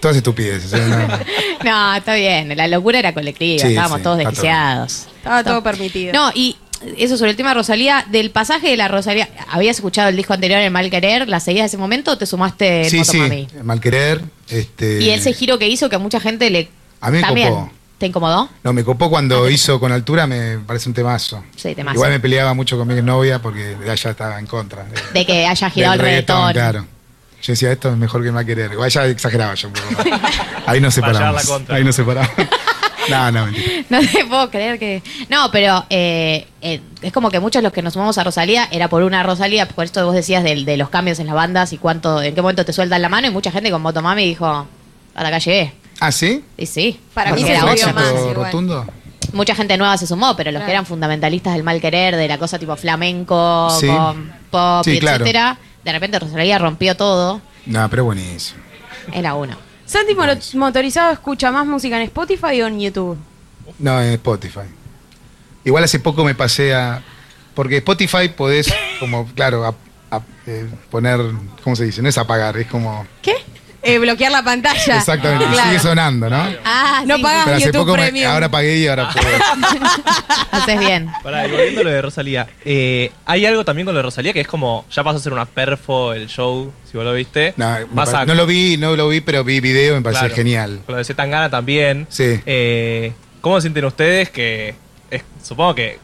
Todas 0.00 0.16
estupideces. 0.16 0.72
¿eh? 0.74 0.84
No, 0.88 0.98
no. 1.08 1.18
No, 1.64 1.94
está 1.96 2.14
bien. 2.14 2.54
La 2.56 2.68
locura 2.68 2.98
era 3.00 3.12
colectiva. 3.14 3.62
Sí, 3.62 3.68
Estábamos 3.68 3.98
sí, 3.98 4.04
todos 4.04 4.18
está 4.18 4.30
desquiciados. 4.30 5.06
Estaba 5.16 5.42
todo 5.42 5.62
permitido. 5.62 6.12
No, 6.12 6.30
y 6.34 6.56
eso 6.96 7.16
sobre 7.16 7.30
el 7.32 7.36
tema 7.36 7.50
de 7.50 7.54
Rosalía, 7.56 8.06
del 8.10 8.30
pasaje 8.30 8.68
de 8.70 8.76
la 8.76 8.88
Rosalía, 8.88 9.28
¿habías 9.50 9.76
escuchado 9.76 10.08
el 10.08 10.16
disco 10.16 10.32
anterior, 10.34 10.60
El 10.60 10.70
Mal 10.70 10.90
Querer? 10.90 11.28
¿La 11.28 11.40
seguías 11.40 11.66
ese 11.66 11.76
momento 11.78 12.12
o 12.12 12.18
te 12.18 12.26
sumaste 12.26 12.84
en 12.84 12.90
Sí, 12.90 12.98
Motomami? 12.98 13.48
sí. 13.50 13.56
Mal 13.62 13.80
querer. 13.80 14.22
Este, 14.48 15.00
Y 15.02 15.10
ese 15.10 15.32
giro 15.32 15.58
que 15.58 15.68
hizo 15.68 15.88
que 15.88 15.96
a 15.96 15.98
mucha 15.98 16.20
gente 16.20 16.50
le. 16.50 16.68
A 17.00 17.10
mí 17.10 17.18
me 17.18 17.22
también. 17.22 17.48
copó. 17.50 17.70
¿Te 17.98 18.06
incomodó? 18.06 18.48
No, 18.64 18.72
me 18.72 18.82
copó 18.84 19.08
cuando 19.08 19.48
hizo 19.48 19.78
con 19.78 19.92
altura, 19.92 20.26
me 20.26 20.58
parece 20.58 20.88
un 20.88 20.94
temazo. 20.94 21.44
Sí, 21.56 21.74
temazo. 21.74 21.94
Igual 21.94 22.10
me 22.10 22.20
peleaba 22.20 22.52
mucho 22.52 22.76
con 22.76 22.88
mi 22.88 23.00
novia 23.00 23.40
porque 23.40 23.76
ella 23.84 24.10
estaba 24.10 24.38
en 24.38 24.46
contra. 24.46 24.84
de- 24.84 25.00
De 25.20 25.24
que 25.24 25.46
haya 25.46 25.70
girado 25.70 25.94
el 25.94 26.00
reggaetón. 26.00 26.52
Claro. 26.52 26.86
Yo 27.42 27.52
decía, 27.52 27.70
esto 27.72 27.90
es 27.90 27.96
mejor 27.96 28.22
que 28.24 28.32
mal 28.32 28.44
querer. 28.46 28.72
Igual 28.72 28.90
ya 28.90 29.06
exageraba 29.06 29.54
yo 29.54 29.68
un 29.68 29.74
poco. 29.74 30.02
Ahí 30.66 30.80
nos 30.80 30.94
separamos. 30.94 31.46
Ahí 31.68 31.84
nos 31.84 31.94
separamos. 31.94 32.30
No, 33.10 33.30
no, 33.32 33.46
mentira. 33.46 33.84
No 33.90 34.00
te 34.00 34.24
puedo 34.24 34.50
creer 34.50 34.78
que. 34.78 35.02
No, 35.28 35.50
pero 35.50 35.84
eh, 35.90 36.46
eh, 36.60 36.80
es 37.02 37.12
como 37.12 37.30
que 37.30 37.40
muchos 37.40 37.62
los 37.62 37.72
que 37.72 37.82
nos 37.82 37.92
sumamos 37.94 38.16
a 38.18 38.24
Rosalía 38.24 38.68
era 38.70 38.88
por 38.88 39.02
una 39.02 39.22
Rosalía, 39.22 39.66
por 39.68 39.84
esto 39.84 40.04
vos 40.06 40.14
decías 40.14 40.42
del- 40.44 40.64
de, 40.64 40.76
los 40.76 40.88
cambios 40.88 41.18
en 41.18 41.26
las 41.26 41.34
bandas 41.34 41.72
y 41.72 41.78
cuánto, 41.78 42.22
en 42.22 42.34
qué 42.34 42.40
momento 42.42 42.64
te 42.64 42.72
sueltan 42.72 43.02
la 43.02 43.08
mano, 43.08 43.26
y 43.26 43.30
mucha 43.30 43.50
gente 43.50 43.70
con 43.70 43.82
Motomami 43.82 44.24
dijo, 44.24 44.46
hasta 45.14 45.28
acá 45.28 45.38
llegué. 45.38 45.72
¿Ah, 46.00 46.10
sí? 46.12 46.44
Y 46.56 46.66
sí. 46.66 47.00
Para 47.14 47.32
mí 47.32 47.42
era 47.42 47.70
éxito 47.72 47.92
más 47.94 48.10
igual. 48.10 48.34
rotundo? 48.34 48.86
Mucha 49.32 49.54
gente 49.54 49.76
nueva 49.76 49.96
se 49.96 50.06
sumó, 50.06 50.36
pero 50.36 50.50
los 50.50 50.58
Claro. 50.60 50.66
que 50.66 50.72
eran 50.72 50.86
fundamentalistas 50.86 51.54
del 51.54 51.62
mal 51.64 51.80
querer, 51.80 52.14
de 52.16 52.28
la 52.28 52.38
cosa 52.38 52.58
tipo 52.58 52.74
flamenco, 52.76 53.68
Sí. 53.80 53.86
con 53.86 54.32
pop, 54.50 54.84
Sí, 54.84 54.98
claro. 54.98 55.24
etcétera, 55.24 55.58
de 55.84 55.92
repente 55.92 56.18
Rosalía 56.18 56.58
rompió 56.58 56.96
todo. 56.96 57.40
No, 57.66 57.88
pero 57.90 58.04
buenísimo. 58.04 58.60
Era 59.12 59.34
uno. 59.34 59.56
Santi 59.86 60.14
Motorizado 60.54 61.12
escucha 61.12 61.50
más 61.50 61.66
música 61.66 61.96
en 61.96 62.02
Spotify 62.02 62.62
o 62.62 62.66
en 62.66 62.80
YouTube. 62.80 63.18
No, 63.78 64.00
en 64.00 64.12
Spotify. 64.14 64.60
Igual 65.64 65.84
hace 65.84 65.98
poco 65.98 66.24
me 66.24 66.34
pasé 66.34 66.74
a. 66.74 67.02
Porque 67.54 67.76
Spotify 67.78 68.28
podés, 68.36 68.72
como, 68.98 69.26
claro, 69.34 69.64
a- 69.64 69.74
a- 70.16 70.22
eh, 70.46 70.68
poner. 70.90 71.20
¿Cómo 71.62 71.76
se 71.76 71.84
dice? 71.84 72.02
No 72.02 72.08
es 72.08 72.18
apagar, 72.18 72.56
es 72.56 72.66
como. 72.66 73.06
¿Qué? 73.22 73.34
Eh, 73.86 73.98
bloquear 73.98 74.32
la 74.32 74.42
pantalla. 74.42 74.96
Exactamente, 74.96 75.44
y 75.54 75.58
sigue 75.58 75.78
sonando, 75.78 76.30
¿no? 76.30 76.46
Ah, 76.64 77.02
No 77.06 77.16
sí, 77.16 77.22
pagas 77.22 77.44
Pero 77.44 77.56
hace 77.56 77.66
YouTube 77.66 77.80
poco 77.86 77.96
me- 77.96 78.24
ahora 78.24 78.48
pagué 78.50 78.78
y 78.78 78.86
ahora 78.88 79.10
puedo. 79.10 79.28
haces 80.50 80.78
bien. 80.78 81.10
Para, 81.22 81.46
y 81.46 81.50
volviendo 81.50 81.80
a 81.80 81.84
lo 81.84 81.90
de 81.90 82.02
Rosalía, 82.02 82.46
eh, 82.64 83.12
hay 83.26 83.46
algo 83.46 83.64
también 83.64 83.84
con 83.86 83.94
lo 83.94 83.98
de 83.98 84.02
Rosalía 84.04 84.32
que 84.32 84.40
es 84.40 84.46
como, 84.46 84.84
ya 84.90 85.04
pasó 85.04 85.18
a 85.18 85.20
ser 85.20 85.32
una 85.32 85.44
perfo 85.46 86.12
el 86.12 86.28
show, 86.28 86.72
si 86.90 86.96
vos 86.96 87.04
lo 87.04 87.12
viste. 87.12 87.54
No, 87.56 87.76
Vas 87.92 88.12
a- 88.14 88.24
no 88.24 88.34
lo 88.34 88.46
vi, 88.46 88.76
no 88.76 88.96
lo 88.96 89.08
vi, 89.08 89.20
pero 89.20 89.44
vi 89.44 89.60
video, 89.60 89.94
me 89.96 90.02
parece 90.02 90.20
Claro. 90.20 90.34
genial. 90.34 90.80
Con 90.86 90.94
lo 90.94 90.98
de 90.98 91.04
Zetangana 91.04 91.50
también. 91.50 92.06
Sí. 92.08 92.40
Eh, 92.46 93.12
¿Cómo 93.40 93.60
sienten 93.60 93.84
ustedes 93.84 94.30
que, 94.30 94.74
es- 95.10 95.22
supongo 95.42 95.74
que, 95.74 95.98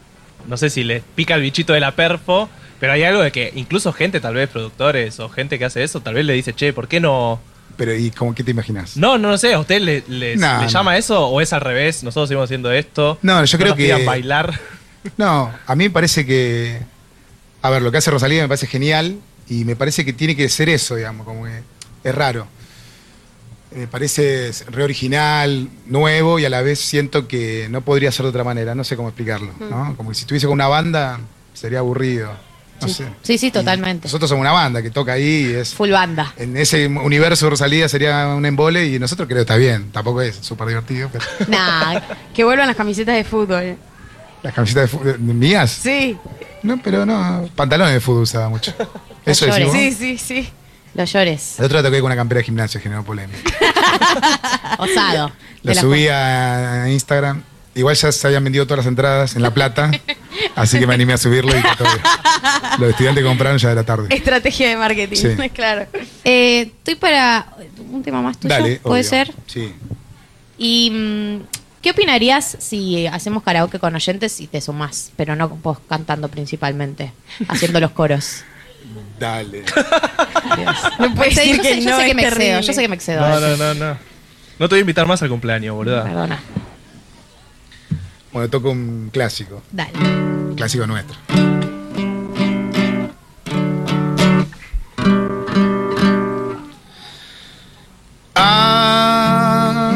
no 0.47 0.57
sé 0.57 0.69
si 0.69 0.83
les 0.83 1.01
pica 1.15 1.35
el 1.35 1.41
bichito 1.41 1.73
de 1.73 1.79
la 1.79 1.91
perfo, 1.95 2.49
pero 2.79 2.93
hay 2.93 3.03
algo 3.03 3.21
de 3.21 3.31
que 3.31 3.51
incluso 3.55 3.93
gente, 3.93 4.19
tal 4.19 4.33
vez 4.35 4.49
productores 4.49 5.19
o 5.19 5.29
gente 5.29 5.57
que 5.59 5.65
hace 5.65 5.83
eso, 5.83 6.01
tal 6.01 6.13
vez 6.15 6.25
le 6.25 6.33
dice, 6.33 6.53
che, 6.53 6.73
¿por 6.73 6.87
qué 6.87 6.99
no...? 6.99 7.39
Pero, 7.77 7.95
¿y 7.95 8.11
cómo 8.11 8.33
qué 8.35 8.43
te 8.43 8.51
imaginas? 8.51 8.97
No, 8.97 9.17
no 9.17 9.29
lo 9.29 9.37
sé, 9.37 9.53
¿a 9.53 9.59
usted 9.59 9.81
le, 9.81 10.03
les- 10.07 10.39
No, 10.39 10.57
le 10.59 10.63
no. 10.65 10.69
llama 10.69 10.97
eso 10.97 11.27
o 11.27 11.41
es 11.41 11.51
al 11.53 11.61
revés? 11.61 12.03
Nosotros 12.03 12.29
seguimos 12.29 12.45
haciendo 12.45 12.71
esto. 12.71 13.17
No, 13.21 13.43
yo 13.45 13.57
creo 13.57 13.69
nos 13.69 13.77
que- 13.77 14.05
bailar. 14.05 14.59
No, 15.17 15.51
a 15.65 15.75
mí 15.75 15.85
me 15.85 15.89
parece 15.89 16.25
que. 16.25 16.79
A 17.63 17.69
ver, 17.69 17.81
lo 17.81 17.91
que 17.91 17.97
hace 17.97 18.11
Rosalía 18.11 18.41
me 18.43 18.47
parece 18.47 18.67
genial 18.67 19.17
y 19.49 19.65
me 19.65 19.75
parece 19.75 20.05
que 20.05 20.13
tiene 20.13 20.35
que 20.35 20.47
ser 20.49 20.69
eso, 20.69 20.95
digamos, 20.95 21.25
como 21.25 21.45
que 21.45 21.61
es 22.03 22.15
raro. 22.15 22.47
Me 23.75 23.87
parece 23.87 24.51
re 24.69 24.83
original, 24.83 25.69
nuevo 25.85 26.37
y 26.39 26.45
a 26.45 26.49
la 26.49 26.61
vez 26.61 26.79
siento 26.79 27.27
que 27.27 27.67
no 27.69 27.81
podría 27.81 28.11
ser 28.11 28.23
de 28.23 28.29
otra 28.29 28.43
manera, 28.43 28.75
no 28.75 28.83
sé 28.83 28.97
cómo 28.97 29.07
explicarlo, 29.09 29.53
¿no? 29.59 29.95
Como 29.95 30.09
que 30.09 30.15
si 30.15 30.21
estuviese 30.21 30.45
con 30.45 30.55
una 30.55 30.67
banda 30.67 31.19
sería 31.53 31.79
aburrido, 31.79 32.33
no 32.81 32.87
Sí. 32.87 32.93
sé. 32.93 33.05
Sí, 33.21 33.37
sí, 33.37 33.47
Y 33.47 33.51
totalmente. 33.51 34.07
Nosotros 34.07 34.29
somos 34.29 34.41
una 34.41 34.51
banda 34.51 34.81
que 34.81 34.89
toca 34.89 35.13
ahí 35.13 35.47
y 35.51 35.53
es. 35.53 35.73
Full 35.73 35.91
banda. 35.91 36.33
En 36.37 36.57
ese 36.57 36.87
universo 36.87 37.49
Rosalía 37.49 37.87
sería 37.89 38.27
un 38.29 38.45
embole 38.45 38.85
y 38.87 38.99
nosotros 38.99 39.27
creo 39.27 39.37
que 39.37 39.41
está 39.41 39.55
bien, 39.57 39.91
tampoco 39.91 40.21
es 40.21 40.37
súper 40.41 40.67
divertido, 40.67 41.09
pero. 41.11 41.25
Nah, 41.47 41.99
Que 42.33 42.43
vuelvan 42.43 42.67
las 42.67 42.75
camisetas 42.75 43.15
de 43.15 43.23
fútbol. 43.23 43.77
Las 44.43 44.53
camisetas 44.53 44.83
de 44.83 44.87
fútbol 44.97 45.19
mías. 45.19 45.69
Sí, 45.71 46.17
No, 46.63 46.77
pero 46.81 47.05
no, 47.05 47.49
pantalones 47.55 47.93
de 47.93 47.99
fútbol 48.01 48.23
usaba 48.23 48.49
mucho. 48.49 48.73
Eso 49.25 49.45
decimos. 49.45 49.73
sí, 49.73 49.91
sí, 49.91 50.17
sí. 50.17 50.49
los 50.95 51.11
llores. 51.13 51.59
El 51.59 51.65
otro 51.65 51.79
día 51.81 51.89
toqué 51.89 51.99
con 52.01 52.07
una 52.07 52.15
campera 52.15 52.39
de 52.39 52.45
gimnasio, 52.45 52.81
generó 52.81 53.03
polémica. 53.03 53.39
Osado. 54.79 55.31
Lo 55.63 55.73
De 55.73 55.79
subí 55.79 56.07
a 56.07 56.85
Instagram. 56.89 57.43
Igual 57.73 57.95
ya 57.95 58.11
se 58.11 58.27
habían 58.27 58.43
vendido 58.43 58.65
todas 58.65 58.79
las 58.79 58.87
entradas 58.87 59.35
en 59.37 59.41
La 59.41 59.53
Plata, 59.53 59.89
así 60.55 60.77
que 60.77 60.85
me 60.85 60.93
animé 60.93 61.13
a 61.13 61.17
subirlo 61.17 61.57
y 61.57 61.61
todo- 61.77 61.87
los 62.79 62.89
estudiantes 62.89 63.23
compraron 63.23 63.57
ya 63.57 63.71
era 63.71 63.83
tarde. 63.83 64.13
Estrategia 64.13 64.67
de 64.69 64.75
marketing, 64.77 65.15
Sí. 65.15 65.49
claro. 65.53 65.87
Eh, 66.25 66.61
estoy 66.63 66.95
para 66.95 67.47
un 67.91 68.03
tema 68.03 68.21
más 68.21 68.37
tuyo, 68.37 68.53
Dale, 68.53 68.75
puede 68.81 69.01
obvio. 69.01 69.09
ser. 69.09 69.33
Sí. 69.47 69.73
Y 70.57 70.91
mm, 70.91 71.43
¿qué 71.81 71.91
opinarías 71.91 72.57
si 72.59 73.07
hacemos 73.07 73.41
karaoke 73.41 73.79
con 73.79 73.95
oyentes 73.95 74.41
y 74.41 74.47
te 74.47 74.59
sumás, 74.59 75.11
pero 75.15 75.35
no 75.37 75.47
vos 75.47 75.77
cantando 75.87 76.27
principalmente, 76.27 77.13
haciendo 77.47 77.79
los 77.79 77.91
coros? 77.91 78.43
Dale. 79.17 79.63
No 80.99 81.15
puedes 81.15 81.35
decir 81.35 81.55
yo 81.57 81.61
que 81.63 81.73
sé, 81.75 81.81
yo 81.81 81.89
no, 81.91 82.05
que 82.05 82.13
me 82.15 82.23
excedo, 82.27 82.59
yo 82.61 82.73
sé 82.73 82.81
que 82.81 82.87
me 82.89 82.95
excedo. 82.95 83.21
No, 83.21 83.39
no, 83.39 83.55
no, 83.57 83.73
no. 83.75 83.97
No 84.59 84.67
te 84.67 84.75
voy 84.75 84.79
a 84.79 84.81
invitar 84.81 85.07
más 85.07 85.21
al 85.23 85.29
cumpleaños, 85.29 85.73
boluda. 85.75 86.03
Perdona. 86.03 86.39
Bueno, 88.33 88.49
toco 88.49 88.71
un 88.71 89.09
clásico, 89.11 89.61
Dale. 89.71 89.91
un 89.97 90.55
clásico 90.55 90.87
nuestro. 90.87 91.17
Ah, 98.35 99.91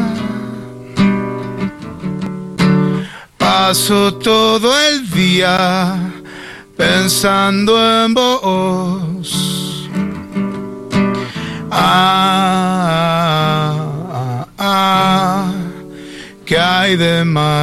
paso 3.38 4.14
todo 4.14 4.78
el 4.88 5.10
día 5.10 5.16
día 5.16 5.96
pensando 6.76 7.72
en 8.04 8.14
vos. 8.14 9.05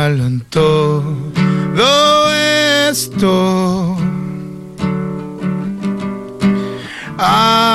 Malo 0.03 0.27
todo 0.49 2.33
esto? 2.89 3.95
Ah, 7.17 7.71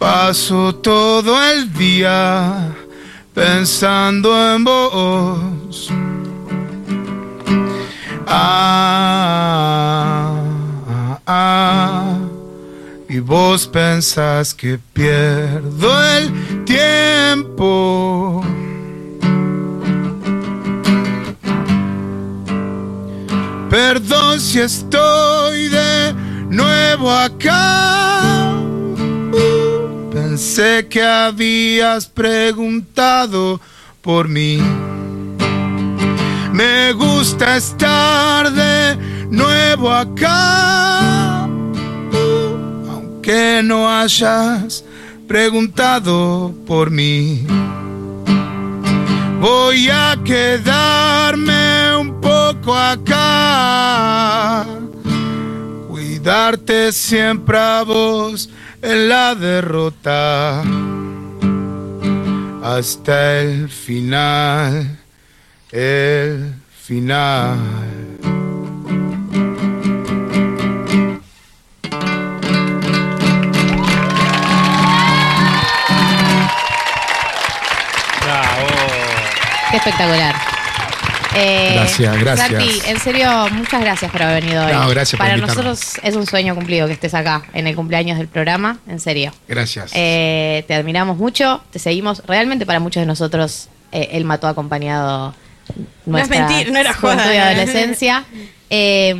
uh, 0.00 0.72
todo 0.82 1.40
el 1.52 1.72
día 1.74 2.74
pensando 3.32 4.28
en 4.54 4.64
vos. 4.64 5.88
Ah, 8.26 9.12
ah, 11.26 12.18
y 13.08 13.20
vos 13.20 13.68
pensás 13.68 14.52
que 14.52 14.80
pierdo 14.94 16.02
el 16.16 16.64
tiempo. 16.64 17.19
Perdón 23.68 24.40
si 24.40 24.60
estoy 24.60 25.68
de 25.68 26.14
nuevo 26.48 27.10
acá. 27.10 28.54
Pensé 30.10 30.88
que 30.88 31.02
habías 31.02 32.06
preguntado 32.06 33.60
por 34.00 34.26
mí. 34.26 34.58
Me 36.54 36.94
gusta 36.94 37.58
estar 37.58 38.50
de 38.50 38.96
nuevo 39.30 39.92
acá. 39.92 41.42
Aunque 42.90 43.60
no 43.62 43.86
hayas 43.86 44.82
preguntado 45.30 46.52
por 46.66 46.90
mí. 46.90 47.46
Voy 49.40 49.88
a 49.88 50.18
quedarme 50.24 51.96
un 51.96 52.20
poco 52.20 52.74
acá. 52.74 54.66
Cuidarte 55.86 56.90
siempre 56.90 57.56
a 57.56 57.84
vos 57.84 58.50
en 58.82 59.08
la 59.08 59.36
derrota. 59.36 60.64
Hasta 62.64 63.40
el 63.42 63.68
final. 63.68 64.98
El 65.70 66.54
final. 66.72 67.99
Qué 79.70 79.76
espectacular. 79.76 80.34
Eh, 81.36 81.72
Gracias, 81.76 82.18
gracias. 82.18 82.48
Santi, 82.48 82.82
en 82.88 82.98
serio, 82.98 83.30
muchas 83.52 83.80
gracias 83.80 84.10
por 84.10 84.20
haber 84.22 84.42
venido 84.42 84.66
hoy. 84.66 84.72
No, 84.72 84.88
gracias 84.88 85.16
por 85.16 85.28
Para 85.28 85.36
nosotros 85.36 85.92
es 86.02 86.16
un 86.16 86.26
sueño 86.26 86.56
cumplido 86.56 86.88
que 86.88 86.94
estés 86.94 87.14
acá 87.14 87.42
en 87.54 87.68
el 87.68 87.76
cumpleaños 87.76 88.18
del 88.18 88.26
programa, 88.26 88.78
en 88.88 88.98
serio. 88.98 89.32
Gracias. 89.46 89.92
Eh, 89.94 90.64
te 90.66 90.74
admiramos 90.74 91.16
mucho, 91.18 91.62
te 91.70 91.78
seguimos. 91.78 92.20
Realmente 92.26 92.66
para 92.66 92.80
muchos 92.80 93.00
de 93.00 93.06
nosotros 93.06 93.68
eh, 93.92 94.08
él 94.12 94.24
mató 94.24 94.48
acompañado 94.48 95.32
No 96.04 96.18
es 96.18 96.28
nuestra 96.28 96.48
mentir, 96.48 96.72
no 96.72 96.78
era 96.80 96.94
joda. 96.94 97.32
y 97.32 97.38
adolescencia. 97.38 98.24
Eh, 98.68 99.14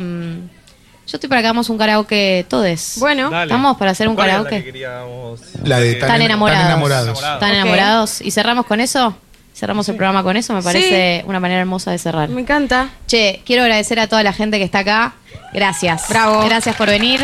yo 1.07 1.17
estoy 1.17 1.29
para 1.29 1.41
que 1.41 1.47
hagamos 1.47 1.69
un 1.69 1.77
karaoke 1.77 2.45
todes. 2.49 2.95
Bueno, 2.97 3.29
Dale. 3.29 3.43
¿Estamos 3.45 3.77
para 3.77 3.91
hacer 3.91 4.09
un 4.09 4.15
¿Cuál 4.15 4.27
era 4.29 4.37
la 4.39 4.43
karaoke? 4.43 4.65
que 4.65 4.71
queríamos? 4.73 5.39
La 5.63 5.79
de 5.79 5.93
Tan 5.95 6.09
tan, 6.09 6.21
enamorados. 6.21 6.61
tan 6.61 6.71
enamorados. 6.71 7.07
Enamorados. 7.07 7.35
¿Están 7.35 7.49
Ok. 7.51 7.55
enamorados? 7.55 8.21
¿Y 8.21 8.31
cerramos 8.31 8.65
con 8.65 8.81
eso? 8.81 9.15
Cerramos 9.53 9.87
el 9.89 9.95
programa 9.95 10.23
con 10.23 10.37
eso, 10.37 10.53
me 10.53 10.61
parece 10.63 11.23
una 11.27 11.39
manera 11.39 11.59
hermosa 11.61 11.91
de 11.91 11.97
cerrar. 11.99 12.29
me 12.29 12.41
encanta. 12.41 12.89
Che, 13.07 13.41
quiero 13.45 13.61
agradecer 13.63 13.99
a 13.99 14.07
toda 14.07 14.23
la 14.23 14.33
gente 14.33 14.57
que 14.57 14.63
está 14.63 14.79
acá. 14.79 15.13
Gracias. 15.53 16.07
Bravo. 16.09 16.45
Gracias 16.45 16.75
por 16.75 16.87
venir. 16.89 17.19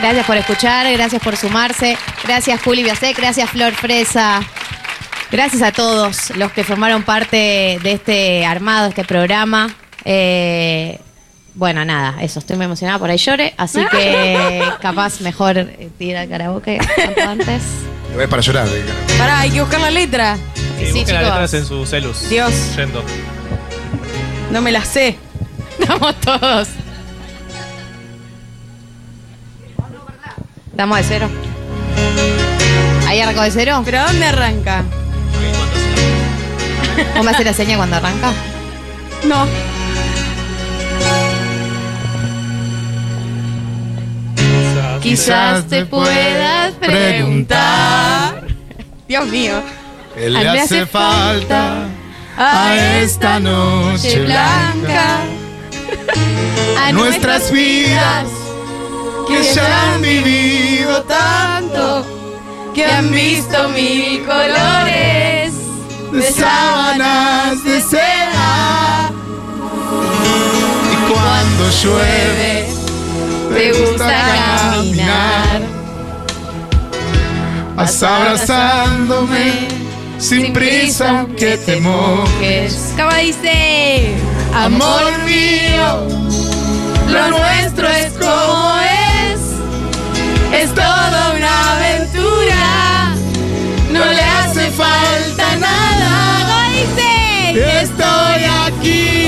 Gracias 0.00 0.26
por 0.26 0.36
escuchar. 0.38 0.90
Gracias 0.92 1.22
por 1.22 1.36
sumarse. 1.36 1.96
Gracias, 2.24 2.60
Juli 2.62 2.82
Biasek. 2.82 3.16
Gracias, 3.16 3.50
Flor 3.50 3.72
Fresa. 3.74 4.40
Gracias 5.30 5.62
a 5.62 5.70
todos 5.70 6.30
los 6.36 6.50
que 6.52 6.64
formaron 6.64 7.02
parte 7.04 7.78
de 7.82 7.92
este 7.92 8.44
armado, 8.46 8.88
este 8.88 9.04
programa. 9.04 9.72
Eh, 10.04 10.98
bueno, 11.54 11.84
nada, 11.84 12.20
eso. 12.22 12.38
Estoy 12.40 12.56
muy 12.56 12.64
emocionada 12.64 12.98
por 12.98 13.10
ahí 13.10 13.18
llore. 13.18 13.54
Así 13.58 13.84
que 13.92 14.62
capaz 14.80 15.20
mejor 15.20 15.58
eh, 15.58 15.88
tira 15.98 16.22
el 16.24 16.30
karaoke 16.30 16.78
cuanto 16.96 17.20
antes. 17.28 17.62
Lo 18.12 18.16
ves 18.16 18.28
para 18.28 18.42
llorar. 18.42 18.66
eh. 18.66 18.82
Pará, 19.18 19.40
hay 19.40 19.50
que 19.50 19.60
buscar 19.60 19.80
la 19.80 19.90
letra. 19.90 20.36
Sí, 20.86 20.92
busquen 20.92 21.14
las 21.14 21.24
letras 21.24 21.54
en 21.54 21.66
sus 21.66 21.88
celus. 21.88 22.28
Dios. 22.28 22.52
Yendo. 22.76 23.02
No 24.50 24.60
me 24.60 24.72
la 24.72 24.84
sé. 24.84 25.16
Estamos 25.78 26.14
todos. 26.20 26.68
¿Estamos 30.70 30.96
de 30.98 31.04
cero? 31.04 31.28
¿Ahí 33.06 33.20
arrancó 33.20 33.42
de 33.42 33.50
cero? 33.50 33.82
¿Pero 33.84 34.00
a 34.00 34.04
dónde 34.06 34.24
arranca? 34.24 34.82
¿Vos 37.14 37.24
me 37.24 37.30
haces 37.30 37.44
la 37.44 37.52
seña 37.52 37.76
cuando 37.76 37.96
arranca? 37.96 38.32
No. 39.24 39.46
Quizás 45.02 45.66
te 45.66 45.86
puedas 45.86 46.72
preguntar. 46.74 48.46
Dios 49.08 49.26
mío. 49.28 49.62
Él 50.16 50.34
le 50.34 50.48
hace 50.48 50.86
falta 50.86 51.88
A 52.36 52.76
esta 52.98 53.38
noche 53.38 54.24
blanca. 54.24 55.20
A 56.84 56.92
Nuestras 56.92 57.50
vidas 57.50 58.26
que 59.28 59.42
ya 59.54 59.92
han 59.94 60.02
vivido 60.02 61.02
tanto 61.02 62.04
que 62.74 62.84
han 62.84 63.10
visto 63.12 63.68
mil 63.70 64.24
colores 64.24 65.52
de 66.12 66.22
sábanas 66.32 67.62
de 67.64 67.80
seda. 67.80 69.10
Y 70.92 71.12
cuando 71.12 71.70
llueve, 71.82 72.68
te 73.54 73.72
gusta 73.72 74.24
caminar. 74.72 75.62
vas 77.76 78.02
abrazándome 78.02 79.68
sin 80.20 80.52
prisa 80.52 81.26
que 81.36 81.56
te 81.56 81.80
mojes. 81.80 82.94
¿Cómo 82.96 83.12
dice? 83.14 84.14
Amor 84.54 85.18
mío, 85.24 86.06
Lo 87.08 87.30
nuestro 87.30 87.88
es 87.88 88.12
como 88.12 88.74
es. 88.80 89.40
Es 90.62 90.74
toda 90.74 91.32
una 91.36 91.72
aventura. 91.76 93.14
No 93.90 94.04
le 94.04 94.22
hace 94.22 94.70
falta 94.70 95.56
nada. 95.56 96.46
¿Cómo 96.46 96.76
dice? 96.76 97.80
estoy 97.82 98.44
aquí 98.66 99.20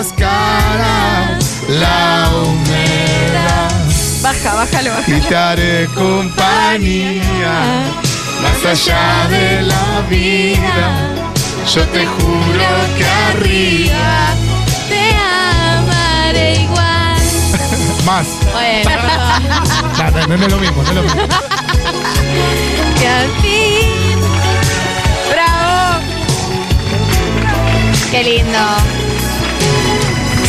nuestras 0.00 0.12
caras 0.18 1.62
la 1.68 2.30
humedad. 2.34 3.70
Baja, 4.22 4.54
bájalo, 4.54 4.88
y 4.88 4.94
bájalo. 4.94 5.28
te 5.28 5.36
haré 5.36 5.86
compañía 5.94 7.84
más 8.40 8.64
allá 8.64 9.28
de 9.28 9.62
la 9.62 10.00
vida. 10.08 11.12
Yo 11.74 11.86
te 11.88 12.06
juro 12.06 12.68
que 12.96 13.06
arriba. 13.06 14.34
Te 14.88 15.14
amaré 15.76 16.62
igual. 16.62 17.20
Más. 18.06 18.26
Bueno. 18.52 18.90
No, 19.98 20.10
no, 20.10 20.36
no 20.38 20.46
es 20.46 20.50
lo 20.50 20.58
mismo, 20.58 20.82
no 20.82 20.88
es 20.88 20.94
lo 20.94 21.02
mismo. 21.02 21.22
Que 22.98 23.06
al 23.06 23.28
fin. 23.42 24.18
¡Bravo! 25.30 26.00
Qué 28.10 28.24
lindo. 28.24 28.99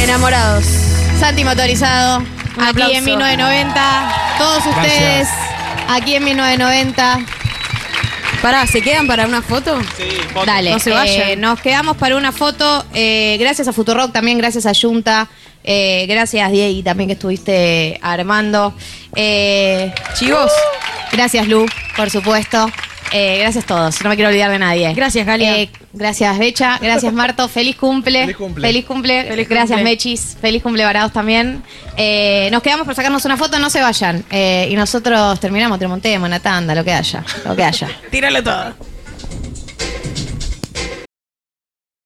Enamorados. 0.04 0.66
Santi 1.20 1.44
Motorizado. 1.44 2.20
Un 2.20 2.62
aquí 2.64 2.70
aplauso. 2.72 2.96
en 2.96 3.06
1990. 3.06 4.36
Todos 4.38 4.66
ustedes 4.66 5.28
aquí 5.90 6.16
en 6.16 6.24
1990. 6.24 7.20
Pará, 8.42 8.66
¿se 8.66 8.82
quedan 8.82 9.06
para 9.06 9.28
una 9.28 9.42
foto? 9.44 9.80
Sí, 9.98 10.04
Dale, 10.46 10.72
No 10.72 10.80
se 10.80 10.90
eh, 10.90 10.94
vayan. 10.94 11.42
nos 11.42 11.60
quedamos 11.62 11.96
para 11.98 12.16
una 12.18 12.32
foto. 12.32 12.84
eh, 12.94 13.38
gracias 13.40 13.68
a 13.68 13.74
Futurock 13.74 14.12
también, 14.12 14.38
gracias 14.40 14.66
a 14.66 14.72
Junta. 14.74 15.28
eh, 15.64 16.06
gracias, 16.10 16.52
Diego, 16.52 16.84
también 16.84 17.08
que 17.08 17.14
estuviste 17.14 18.00
armando. 18.02 18.74
Eh, 19.16 19.94
Chivos. 20.16 20.52
gracias, 21.12 21.48
Lu, 21.48 21.68
por 21.96 22.10
supuesto. 22.10 22.68
Eh, 23.12 23.40
gracias 23.40 23.66
a 23.66 23.68
todos, 23.68 24.02
no 24.04 24.10
me 24.10 24.16
quiero 24.16 24.30
olvidar 24.30 24.52
de 24.52 24.60
nadie. 24.60 24.94
Gracias, 24.94 25.26
Galia. 25.26 25.58
Eh, 25.58 25.70
gracias, 25.94 26.38
Becha. 26.40 26.80
Gracias, 26.82 27.12
Marto. 27.14 27.48
Feliz 27.50 27.76
cumple. 27.76 28.22
Feliz 28.22 28.36
cumple. 28.38 28.68
Feliz 28.68 28.86
cumple. 28.86 29.24
Feliz 29.26 29.50
gracias, 29.50 29.78
cumple. 29.78 29.92
Mechis. 29.92 30.38
Feliz 30.40 30.64
cumple, 30.64 30.86
Varados 30.86 31.12
también. 31.12 31.62
Eh, 31.98 32.50
nos 32.52 32.64
quedamos 32.64 32.86
por 32.86 32.96
sacarnos 32.96 33.26
una 33.26 33.38
foto, 33.38 33.60
no 33.60 33.70
se 33.70 33.82
vayan. 33.82 34.24
Eh, 34.32 34.70
y 34.72 34.76
nosotros 34.76 35.40
terminamos, 35.40 35.78
te 35.78 35.88
montemos, 35.88 36.28
una 36.28 36.40
tanda, 36.40 36.74
lo 36.74 36.84
que 36.84 36.94
haya. 36.94 37.24
Lo 37.46 37.56
que 37.56 37.64
haya. 37.64 37.90
Tíralo 38.10 38.42
todo. 38.44 38.91